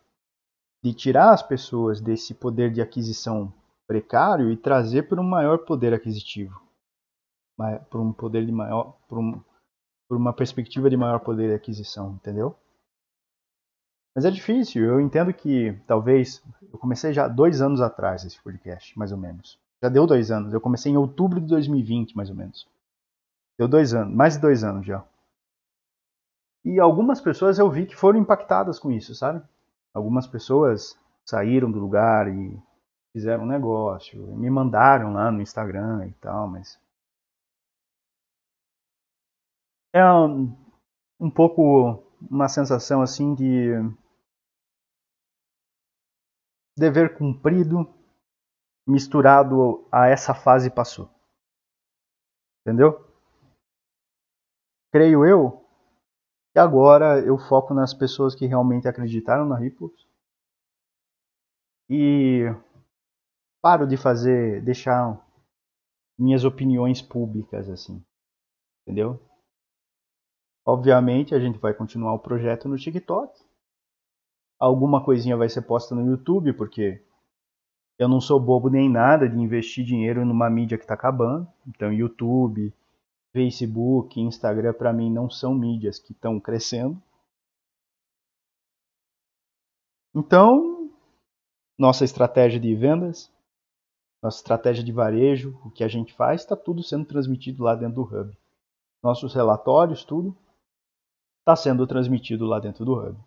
De 0.82 0.94
tirar 0.94 1.32
as 1.32 1.42
pessoas 1.42 2.00
desse 2.00 2.34
poder 2.34 2.72
de 2.72 2.80
aquisição 2.80 3.52
precário 3.86 4.50
e 4.50 4.56
trazer 4.56 5.08
para 5.08 5.20
um 5.20 5.24
maior 5.24 5.58
poder 5.58 5.92
aquisitivo. 5.92 6.60
Para 7.56 8.00
um 8.00 8.12
poder 8.12 8.46
de 8.46 8.52
maior. 8.52 8.96
Para 9.08 9.18
um, 9.18 9.42
uma 10.10 10.32
perspectiva 10.32 10.88
de 10.88 10.96
maior 10.96 11.18
poder 11.18 11.48
de 11.48 11.54
aquisição, 11.54 12.12
entendeu? 12.12 12.56
Mas 14.14 14.24
é 14.24 14.30
difícil, 14.30 14.84
eu 14.84 15.00
entendo 15.00 15.32
que 15.32 15.80
talvez. 15.86 16.42
Eu 16.72 16.78
comecei 16.78 17.12
já 17.12 17.28
dois 17.28 17.60
anos 17.60 17.80
atrás 17.80 18.24
esse 18.24 18.40
podcast, 18.42 18.96
mais 18.98 19.12
ou 19.12 19.18
menos. 19.18 19.58
Já 19.82 19.88
deu 19.88 20.06
dois 20.06 20.30
anos. 20.30 20.52
Eu 20.52 20.60
comecei 20.60 20.92
em 20.92 20.96
outubro 20.96 21.40
de 21.40 21.46
2020, 21.46 22.16
mais 22.16 22.28
ou 22.28 22.36
menos. 22.36 22.66
Deu 23.58 23.68
dois 23.68 23.94
anos, 23.94 24.14
mais 24.14 24.34
de 24.34 24.40
dois 24.40 24.64
anos 24.64 24.86
já. 24.86 25.04
E 26.64 26.80
algumas 26.80 27.20
pessoas 27.20 27.58
eu 27.58 27.70
vi 27.70 27.86
que 27.86 27.96
foram 27.96 28.18
impactadas 28.18 28.78
com 28.78 28.90
isso, 28.90 29.14
sabe? 29.14 29.42
Algumas 29.94 30.26
pessoas 30.26 30.98
saíram 31.24 31.70
do 31.70 31.78
lugar 31.78 32.28
e 32.28 32.58
fizeram 33.12 33.44
um 33.44 33.48
negócio, 33.48 34.36
me 34.36 34.50
mandaram 34.50 35.12
lá 35.12 35.30
no 35.30 35.40
Instagram 35.40 36.06
e 36.06 36.12
tal, 36.14 36.48
mas 36.48 36.80
é 39.92 40.04
um, 40.04 40.56
um 41.18 41.30
pouco 41.30 42.02
uma 42.30 42.48
sensação 42.48 43.02
assim 43.02 43.34
de 43.34 43.72
dever 46.76 47.16
cumprido 47.16 47.92
misturado 48.86 49.86
a 49.92 50.06
essa 50.06 50.34
fase 50.34 50.70
passou. 50.70 51.10
Entendeu? 52.62 53.06
Creio 54.90 55.26
eu 55.26 55.67
e 56.58 56.60
agora 56.60 57.20
eu 57.20 57.38
foco 57.38 57.72
nas 57.72 57.94
pessoas 57.94 58.34
que 58.34 58.44
realmente 58.44 58.88
acreditaram 58.88 59.46
na 59.46 59.56
Ripples. 59.56 59.92
E 61.88 62.46
paro 63.62 63.86
de 63.86 63.96
fazer, 63.96 64.60
deixar 64.64 65.24
minhas 66.18 66.42
opiniões 66.42 67.00
públicas 67.00 67.70
assim. 67.70 68.04
Entendeu? 68.82 69.20
Obviamente 70.66 71.32
a 71.32 71.38
gente 71.38 71.60
vai 71.60 71.72
continuar 71.72 72.12
o 72.14 72.18
projeto 72.18 72.68
no 72.68 72.76
TikTok. 72.76 73.40
Alguma 74.58 75.04
coisinha 75.04 75.36
vai 75.36 75.48
ser 75.48 75.62
posta 75.62 75.94
no 75.94 76.10
YouTube, 76.10 76.52
porque 76.54 77.00
eu 77.96 78.08
não 78.08 78.20
sou 78.20 78.40
bobo 78.40 78.68
nem 78.68 78.90
nada 78.90 79.28
de 79.28 79.38
investir 79.38 79.84
dinheiro 79.84 80.26
numa 80.26 80.50
mídia 80.50 80.76
que 80.76 80.82
está 80.82 80.94
acabando. 80.94 81.46
Então, 81.68 81.92
YouTube, 81.92 82.74
Facebook, 83.32 84.20
Instagram, 84.20 84.72
para 84.72 84.92
mim, 84.92 85.10
não 85.10 85.28
são 85.28 85.54
mídias 85.54 85.98
que 85.98 86.12
estão 86.12 86.40
crescendo. 86.40 87.00
Então, 90.14 90.90
nossa 91.78 92.04
estratégia 92.04 92.58
de 92.58 92.74
vendas, 92.74 93.30
nossa 94.22 94.38
estratégia 94.38 94.82
de 94.82 94.90
varejo, 94.90 95.60
o 95.64 95.70
que 95.70 95.84
a 95.84 95.88
gente 95.88 96.12
faz, 96.14 96.40
está 96.40 96.56
tudo 96.56 96.82
sendo 96.82 97.04
transmitido 97.04 97.62
lá 97.62 97.74
dentro 97.74 98.02
do 98.02 98.02
Hub. 98.02 98.36
Nossos 99.02 99.32
relatórios, 99.34 100.04
tudo, 100.04 100.36
está 101.40 101.54
sendo 101.54 101.86
transmitido 101.86 102.46
lá 102.46 102.58
dentro 102.58 102.84
do 102.84 102.94
Hub. 102.94 103.18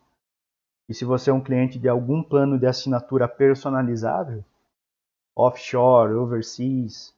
E 0.89 0.93
se 0.93 1.05
você 1.05 1.29
é 1.29 1.33
um 1.33 1.41
cliente 1.41 1.79
de 1.79 1.87
algum 1.87 2.21
plano 2.21 2.59
de 2.59 2.65
assinatura 2.65 3.27
personalizável, 3.27 4.43
offshore, 5.33 6.13
overseas, 6.13 7.15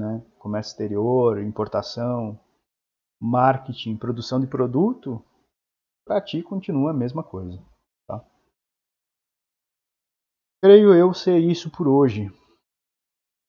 né? 0.00 0.26
comércio 0.38 0.72
exterior, 0.72 1.40
importação, 1.42 2.40
marketing, 3.20 3.96
produção 3.96 4.40
de 4.40 4.46
produto, 4.46 5.22
para 6.06 6.20
ti 6.20 6.42
continua 6.42 6.90
a 6.90 6.94
mesma 6.94 7.22
coisa. 7.22 7.62
Tá? 8.08 8.24
Creio 10.62 10.94
eu 10.94 11.12
ser 11.12 11.38
isso 11.38 11.70
por 11.70 11.86
hoje. 11.86 12.32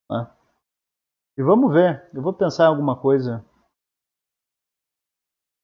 Né? 0.09 0.29
E 1.37 1.43
vamos 1.43 1.71
ver, 1.71 2.09
eu 2.13 2.21
vou 2.21 2.33
pensar 2.33 2.65
em 2.65 2.67
alguma 2.67 2.99
coisa, 2.99 3.45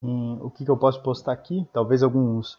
em 0.01 0.39
o 0.41 0.49
que, 0.49 0.63
que 0.63 0.71
eu 0.71 0.79
posso 0.79 1.03
postar 1.03 1.33
aqui, 1.33 1.67
talvez 1.73 2.01
alguns 2.01 2.57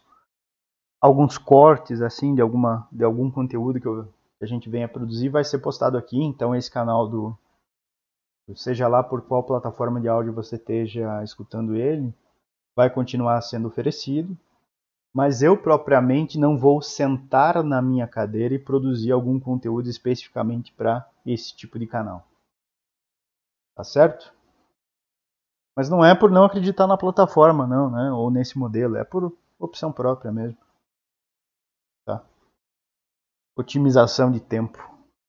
alguns 1.01 1.37
cortes 1.37 2.01
assim 2.01 2.35
de 2.35 2.41
alguma 2.41 2.85
de 2.91 3.05
algum 3.05 3.31
conteúdo 3.31 3.79
que, 3.79 3.87
eu, 3.87 4.05
que 4.37 4.43
a 4.43 4.45
gente 4.45 4.69
venha 4.69 4.87
produzir 4.87 5.29
vai 5.29 5.45
ser 5.45 5.59
postado 5.59 5.97
aqui, 5.97 6.21
então 6.21 6.53
esse 6.53 6.69
canal 6.69 7.07
do 7.07 7.37
seja 8.55 8.87
lá 8.87 9.03
por 9.03 9.21
qual 9.21 9.43
plataforma 9.43 9.99
de 10.01 10.07
áudio 10.07 10.33
você 10.33 10.55
esteja 10.55 11.23
escutando 11.23 11.75
ele, 11.75 12.13
vai 12.75 12.89
continuar 12.89 13.41
sendo 13.41 13.67
oferecido, 13.67 14.37
mas 15.13 15.41
eu 15.41 15.57
propriamente 15.57 16.39
não 16.39 16.57
vou 16.57 16.81
sentar 16.81 17.63
na 17.63 17.81
minha 17.81 18.07
cadeira 18.07 18.53
e 18.53 18.59
produzir 18.59 19.11
algum 19.11 19.39
conteúdo 19.39 19.89
especificamente 19.89 20.71
para 20.73 21.07
esse 21.25 21.55
tipo 21.55 21.77
de 21.79 21.87
canal. 21.87 22.27
Tá 23.75 23.83
certo? 23.83 24.33
Mas 25.75 25.89
não 25.89 26.03
é 26.03 26.13
por 26.13 26.29
não 26.29 26.43
acreditar 26.43 26.87
na 26.87 26.97
plataforma, 26.97 27.65
não, 27.65 27.89
né? 27.89 28.11
Ou 28.11 28.29
nesse 28.29 28.57
modelo, 28.57 28.97
é 28.97 29.03
por 29.03 29.35
opção 29.57 29.91
própria 29.91 30.31
mesmo. 30.31 30.57
Tá? 32.05 32.23
Otimização 33.57 34.31
de 34.31 34.39
tempo. 34.39 34.77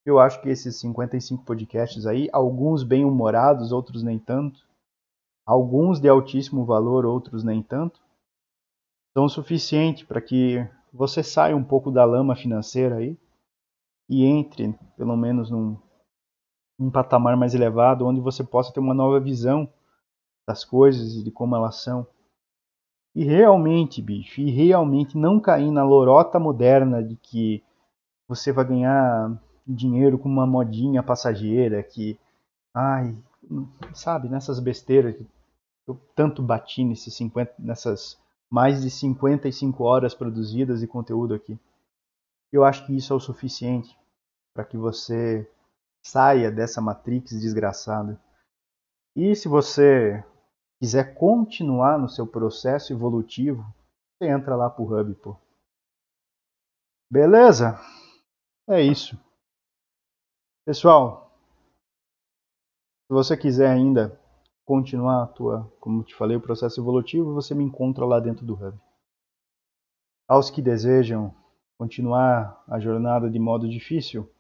Eu 0.05 0.19
acho 0.19 0.41
que 0.41 0.49
esses 0.49 0.81
55 0.81 1.45
podcasts 1.45 2.07
aí, 2.07 2.29
alguns 2.33 2.83
bem 2.83 3.05
humorados, 3.05 3.71
outros 3.71 4.03
nem 4.03 4.19
tanto, 4.19 4.67
alguns 5.45 6.01
de 6.01 6.09
altíssimo 6.09 6.65
valor, 6.65 7.05
outros 7.05 7.45
nem 7.45 7.63
tanto, 7.63 8.01
são 9.13 9.25
o 9.25 9.29
suficiente 9.29 10.07
para 10.07 10.21
que 10.21 10.67
você 10.93 11.23
saia 11.23 11.57
um 11.57 11.65
pouco 11.65 11.91
da 11.91 12.05
lama 12.05 12.35
financeira 12.35 12.97
aí 12.97 13.19
e 14.09 14.25
entre, 14.25 14.75
pelo 14.97 15.17
menos, 15.17 15.51
num, 15.51 15.77
num 16.79 16.91
patamar 16.91 17.37
mais 17.37 17.55
elevado, 17.55 18.07
onde 18.07 18.21
você 18.21 18.43
possa 18.43 18.73
ter 18.73 18.81
uma 18.81 18.95
nova 18.95 19.21
visão 19.21 19.73
das 20.49 20.65
coisas 20.65 21.15
e 21.15 21.23
de 21.23 21.31
como 21.31 21.55
elas 21.55 21.77
são. 21.77 22.07
E 23.15 23.25
realmente, 23.25 24.01
bicho, 24.01 24.41
e 24.41 24.51
realmente 24.51 25.17
não 25.17 25.39
cair 25.39 25.71
na 25.71 25.85
lorota 25.85 26.39
moderna 26.39 27.03
de 27.03 27.17
que 27.17 27.63
você 28.27 28.53
vai 28.53 28.65
ganhar 28.65 29.41
dinheiro 29.75 30.19
com 30.19 30.29
uma 30.29 30.47
modinha 30.47 31.03
passageira 31.03 31.83
que, 31.83 32.19
ai, 32.75 33.17
sabe, 33.95 34.29
nessas 34.29 34.61
besteiras 34.61 35.17
que 35.17 35.27
eu 35.87 36.01
tanto 36.15 36.43
bati 36.43 36.85
nesses 36.85 37.15
50, 37.15 37.55
nessas 37.59 38.19
mais 38.51 38.83
de 38.83 38.91
55 38.91 39.83
horas 39.85 40.15
produzidas 40.15 40.81
de 40.81 40.87
conteúdo 40.87 41.35
aqui. 41.35 41.59
Eu 42.53 42.65
acho 42.65 42.85
que 42.87 42.97
isso 42.97 43.13
é 43.13 43.17
o 43.17 43.21
suficiente 43.21 43.97
para 44.55 44.65
que 44.65 44.77
você 44.77 45.49
saia 46.05 46.51
dessa 46.51 46.81
matrix 46.81 47.31
desgraçada. 47.41 48.21
E 49.15 49.35
se 49.35 49.49
você 49.49 50.25
quiser 50.81 51.15
continuar 51.15 51.99
no 51.99 52.09
seu 52.09 52.27
processo 52.27 52.93
evolutivo, 52.93 53.63
você 54.19 54.29
entra 54.29 54.57
lá 54.57 54.69
pro 54.69 54.85
Hub, 54.85 55.15
pô. 55.17 55.37
Beleza? 57.11 57.79
É 58.69 58.81
isso. 58.81 59.19
Pessoal, 60.64 61.33
se 63.07 63.12
você 63.12 63.37
quiser 63.37 63.70
ainda 63.70 64.20
continuar 64.64 65.25
a 65.25 65.27
tua, 65.27 65.73
como 65.81 66.05
te 66.05 66.14
falei, 66.14 66.37
o 66.37 66.40
processo 66.40 66.81
evolutivo, 66.81 67.35
você 67.35 67.55
me 67.55 67.64
encontra 67.64 68.05
lá 68.05 68.20
dentro 68.20 68.44
do 68.44 68.55
Hub. 68.55 68.79
Aos 70.29 70.51
que 70.51 70.62
desejam 70.62 71.35
continuar 71.79 72.62
a 72.68 72.79
jornada 72.79 73.29
de 73.31 73.38
modo 73.38 73.68
difícil, 73.68 74.31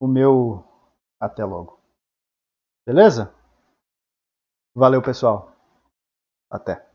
o 0.00 0.06
meu 0.06 0.64
até 1.20 1.44
logo. 1.44 1.80
Beleza? 2.86 3.34
Valeu, 4.74 5.02
pessoal. 5.02 5.52
Até. 6.48 6.89